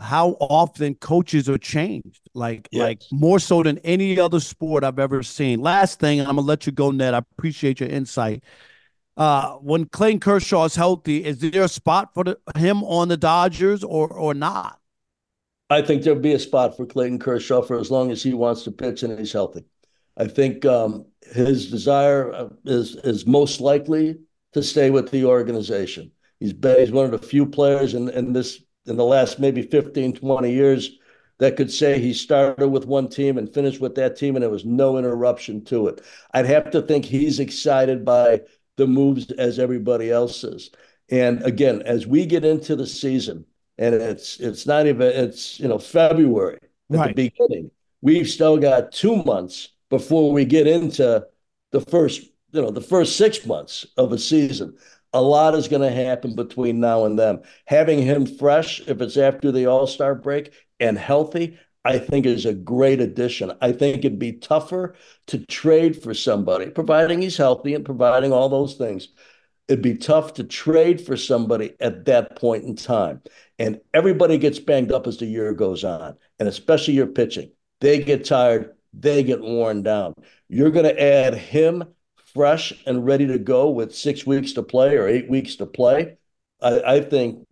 how 0.00 0.30
often 0.40 0.94
coaches 0.96 1.48
are 1.48 1.58
changed. 1.58 2.20
Like 2.34 2.68
yes. 2.72 2.82
like 2.82 3.02
more 3.12 3.38
so 3.38 3.62
than 3.62 3.78
any 3.78 4.18
other 4.18 4.40
sport 4.40 4.84
I've 4.84 4.98
ever 4.98 5.22
seen. 5.22 5.60
Last 5.60 6.00
thing, 6.00 6.20
I'm 6.20 6.26
gonna 6.26 6.40
let 6.40 6.66
you 6.66 6.72
go, 6.72 6.90
Ned. 6.90 7.14
I 7.14 7.18
appreciate 7.18 7.80
your 7.80 7.88
insight. 7.88 8.42
Uh, 9.16 9.52
when 9.54 9.84
Clayton 9.84 10.18
Kershaw 10.18 10.64
is 10.64 10.74
healthy, 10.74 11.24
is 11.24 11.38
there 11.38 11.62
a 11.62 11.68
spot 11.68 12.12
for 12.14 12.24
the, 12.24 12.38
him 12.56 12.82
on 12.82 13.08
the 13.08 13.16
Dodgers 13.16 13.84
or 13.84 14.08
or 14.08 14.34
not? 14.34 14.80
I 15.70 15.82
think 15.82 16.02
there'll 16.02 16.20
be 16.20 16.34
a 16.34 16.38
spot 16.38 16.76
for 16.76 16.86
Clayton 16.86 17.18
Kershaw 17.18 17.62
for 17.62 17.78
as 17.78 17.90
long 17.90 18.10
as 18.10 18.22
he 18.22 18.34
wants 18.34 18.64
to 18.64 18.70
pitch 18.70 19.02
and 19.02 19.18
he's 19.18 19.32
healthy. 19.32 19.64
I 20.16 20.26
think 20.28 20.64
um, 20.64 21.06
his 21.32 21.70
desire 21.70 22.32
uh, 22.32 22.48
is 22.64 22.96
is 22.96 23.26
most 23.26 23.60
likely 23.60 24.18
to 24.52 24.62
stay 24.62 24.90
with 24.90 25.10
the 25.10 25.24
organization. 25.24 26.12
He's 26.38 26.52
been 26.52 26.78
he's 26.78 26.92
one 26.92 27.06
of 27.06 27.10
the 27.10 27.26
few 27.26 27.46
players 27.46 27.94
in, 27.94 28.08
in 28.10 28.32
this 28.32 28.62
in 28.86 28.96
the 28.96 29.04
last 29.04 29.40
maybe 29.40 29.62
15, 29.62 30.14
20 30.14 30.52
years 30.52 30.98
that 31.38 31.56
could 31.56 31.70
say 31.70 31.98
he 31.98 32.12
started 32.12 32.68
with 32.68 32.86
one 32.86 33.08
team 33.08 33.38
and 33.38 33.52
finished 33.52 33.80
with 33.80 33.94
that 33.96 34.16
team 34.16 34.36
and 34.36 34.42
there 34.42 34.50
was 34.50 34.64
no 34.64 34.98
interruption 34.98 35.64
to 35.64 35.88
it. 35.88 36.00
I'd 36.32 36.46
have 36.46 36.70
to 36.72 36.82
think 36.82 37.04
he's 37.04 37.40
excited 37.40 38.04
by 38.04 38.42
the 38.76 38.86
moves 38.86 39.30
as 39.32 39.58
everybody 39.58 40.10
else 40.10 40.44
is. 40.44 40.70
And 41.10 41.42
again, 41.42 41.82
as 41.82 42.06
we 42.06 42.26
get 42.26 42.44
into 42.44 42.76
the 42.76 42.86
season, 42.86 43.46
and 43.78 43.94
it's 43.94 44.40
it's 44.40 44.66
not 44.66 44.86
even 44.86 45.02
it's 45.02 45.58
you 45.58 45.68
know 45.68 45.78
February 45.78 46.58
at 46.92 46.98
right. 46.98 47.16
the 47.16 47.30
beginning. 47.30 47.70
We've 48.00 48.28
still 48.28 48.58
got 48.58 48.92
two 48.92 49.22
months 49.24 49.70
before 49.90 50.32
we 50.32 50.44
get 50.44 50.66
into 50.66 51.26
the 51.72 51.80
first 51.80 52.22
you 52.52 52.62
know 52.62 52.70
the 52.70 52.80
first 52.80 53.16
six 53.16 53.44
months 53.46 53.86
of 53.96 54.12
a 54.12 54.18
season. 54.18 54.76
A 55.12 55.22
lot 55.22 55.54
is 55.54 55.68
going 55.68 55.82
to 55.82 55.92
happen 55.92 56.34
between 56.34 56.80
now 56.80 57.04
and 57.04 57.16
then. 57.16 57.40
Having 57.66 58.02
him 58.02 58.26
fresh, 58.26 58.80
if 58.88 59.00
it's 59.00 59.16
after 59.16 59.52
the 59.52 59.66
All 59.66 59.86
Star 59.86 60.14
break 60.14 60.52
and 60.80 60.98
healthy, 60.98 61.56
I 61.84 61.98
think 61.98 62.26
is 62.26 62.46
a 62.46 62.54
great 62.54 63.00
addition. 63.00 63.52
I 63.60 63.72
think 63.72 63.98
it'd 63.98 64.18
be 64.18 64.32
tougher 64.32 64.94
to 65.28 65.38
trade 65.46 66.02
for 66.02 66.14
somebody, 66.14 66.70
providing 66.70 67.22
he's 67.22 67.36
healthy 67.36 67.74
and 67.74 67.84
providing 67.84 68.32
all 68.32 68.48
those 68.48 68.74
things. 68.74 69.08
It'd 69.68 69.82
be 69.82 69.96
tough 69.96 70.34
to 70.34 70.44
trade 70.44 71.00
for 71.00 71.16
somebody 71.16 71.74
at 71.80 72.04
that 72.04 72.36
point 72.36 72.64
in 72.64 72.76
time. 72.76 73.22
And 73.58 73.80
everybody 73.94 74.36
gets 74.36 74.58
banged 74.58 74.92
up 74.92 75.06
as 75.06 75.16
the 75.16 75.26
year 75.26 75.52
goes 75.54 75.84
on, 75.84 76.16
and 76.38 76.48
especially 76.48 76.94
your 76.94 77.06
pitching. 77.06 77.50
They 77.80 77.98
get 78.00 78.24
tired, 78.24 78.74
they 78.92 79.22
get 79.22 79.40
worn 79.40 79.82
down. 79.82 80.14
You're 80.48 80.70
going 80.70 80.86
to 80.86 81.02
add 81.02 81.34
him 81.34 81.84
fresh 82.34 82.72
and 82.86 83.06
ready 83.06 83.26
to 83.26 83.38
go 83.38 83.70
with 83.70 83.94
six 83.94 84.26
weeks 84.26 84.52
to 84.52 84.62
play 84.62 84.96
or 84.96 85.08
eight 85.08 85.30
weeks 85.30 85.56
to 85.56 85.66
play. 85.66 86.16
I, 86.60 86.80
I 86.96 87.00
think, 87.00 87.46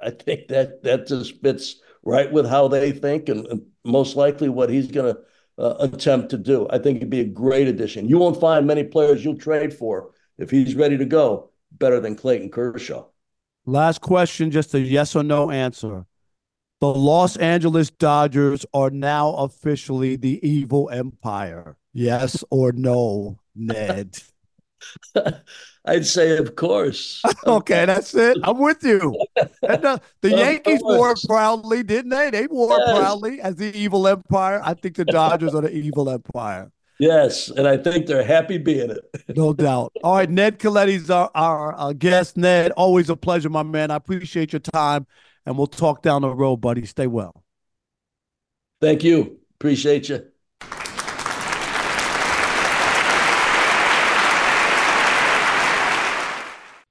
I 0.00 0.10
think 0.10 0.48
that 0.48 0.82
that 0.82 1.06
just 1.06 1.40
fits 1.40 1.80
right 2.02 2.30
with 2.30 2.46
how 2.46 2.68
they 2.68 2.92
think 2.92 3.28
and, 3.28 3.46
and 3.46 3.62
most 3.84 4.16
likely 4.16 4.48
what 4.48 4.68
he's 4.68 4.90
going 4.90 5.14
to 5.14 5.20
uh, 5.56 5.76
attempt 5.80 6.30
to 6.30 6.38
do. 6.38 6.66
I 6.70 6.78
think 6.78 6.98
it'd 6.98 7.10
be 7.10 7.20
a 7.20 7.24
great 7.24 7.68
addition. 7.68 8.08
You 8.08 8.18
won't 8.18 8.40
find 8.40 8.66
many 8.66 8.84
players 8.84 9.24
you'll 9.24 9.38
trade 9.38 9.72
for 9.72 10.10
if 10.38 10.50
he's 10.50 10.74
ready 10.74 10.96
to 10.98 11.04
go 11.04 11.50
better 11.72 12.00
than 12.00 12.16
Clayton 12.16 12.50
Kershaw. 12.50 13.04
Last 13.66 14.00
question, 14.00 14.50
just 14.50 14.74
a 14.74 14.80
yes 14.80 15.16
or 15.16 15.22
no 15.22 15.50
answer. 15.50 16.06
The 16.80 16.92
Los 16.92 17.36
Angeles 17.36 17.90
Dodgers 17.90 18.66
are 18.74 18.90
now 18.90 19.34
officially 19.36 20.16
the 20.16 20.46
evil 20.46 20.90
empire. 20.90 21.76
Yes 21.92 22.44
or 22.50 22.72
no, 22.72 23.38
Ned? 23.54 24.18
I'd 25.86 26.06
say, 26.06 26.36
of 26.38 26.56
course. 26.56 27.22
okay, 27.46 27.84
that's 27.84 28.14
it. 28.14 28.38
I'm 28.42 28.58
with 28.58 28.82
you. 28.82 29.18
And, 29.62 29.84
uh, 29.84 29.98
the 30.20 30.30
Yankees 30.30 30.80
wore 30.82 31.14
proudly, 31.26 31.82
didn't 31.82 32.10
they? 32.10 32.30
They 32.30 32.46
wore 32.46 32.78
yes. 32.78 32.98
proudly 32.98 33.40
as 33.40 33.56
the 33.56 33.74
evil 33.76 34.08
empire. 34.08 34.60
I 34.64 34.74
think 34.74 34.96
the 34.96 35.04
Dodgers 35.04 35.54
are 35.54 35.62
the 35.62 35.74
evil 35.74 36.08
empire. 36.08 36.70
Yes, 36.98 37.50
and 37.50 37.66
I 37.66 37.76
think 37.76 38.06
they're 38.06 38.24
happy 38.24 38.58
being 38.58 38.90
it. 38.90 39.36
no 39.36 39.52
doubt. 39.52 39.92
All 40.04 40.16
right, 40.16 40.30
Ned 40.30 40.58
Colletti's 40.58 41.10
our, 41.10 41.30
our, 41.34 41.72
our 41.72 41.94
guest. 41.94 42.36
Ned, 42.36 42.70
always 42.72 43.10
a 43.10 43.16
pleasure, 43.16 43.50
my 43.50 43.64
man. 43.64 43.90
I 43.90 43.96
appreciate 43.96 44.52
your 44.52 44.60
time, 44.60 45.06
and 45.44 45.58
we'll 45.58 45.66
talk 45.66 46.02
down 46.02 46.22
the 46.22 46.30
road, 46.30 46.58
buddy. 46.58 46.86
Stay 46.86 47.06
well. 47.06 47.42
Thank 48.80 49.02
you. 49.02 49.38
Appreciate 49.56 50.08
you. 50.08 50.26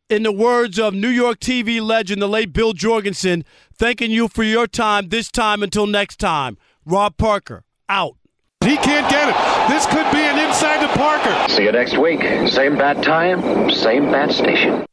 In 0.09 0.21
the 0.21 0.31
words 0.31 0.77
of 0.77 0.93
New 0.93 1.09
York 1.09 1.39
TV 1.39 1.81
legend, 1.81 2.21
the 2.21 2.27
late 2.27 2.53
Bill 2.53 2.73
Jorgensen, 2.73 3.43
thanking 3.75 4.11
you 4.11 4.27
for 4.27 4.43
your 4.43 4.67
time 4.67 5.09
this 5.09 5.31
time 5.31 5.63
until 5.63 5.87
next 5.87 6.19
time. 6.19 6.57
Rob 6.85 7.17
Parker, 7.17 7.63
out. 7.89 8.17
He 8.63 8.77
can't 8.77 9.09
get 9.09 9.27
it. 9.27 9.35
This 9.69 9.85
could 9.85 10.09
be 10.13 10.19
an 10.19 10.39
inside 10.39 10.79
to 10.79 10.87
Parker. 10.97 11.53
See 11.53 11.63
you 11.65 11.71
next 11.73 11.97
week. 11.97 12.21
Same 12.47 12.77
bat 12.77 13.03
time, 13.03 13.69
same 13.69 14.09
bat 14.09 14.31
station. 14.31 14.85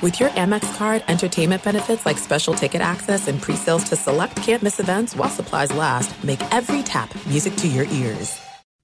With 0.00 0.20
your 0.20 0.28
Amex 0.30 0.76
card, 0.76 1.02
entertainment 1.08 1.64
benefits 1.64 2.06
like 2.06 2.18
special 2.18 2.54
ticket 2.54 2.80
access 2.80 3.26
and 3.26 3.42
pre-sales 3.42 3.82
to 3.88 3.96
select 3.96 4.36
campus 4.36 4.78
events 4.78 5.16
while 5.16 5.28
supplies 5.28 5.72
last, 5.72 6.22
make 6.22 6.40
every 6.54 6.84
tap 6.84 7.12
music 7.26 7.56
to 7.56 7.66
your 7.66 7.86
ears. 7.86 8.40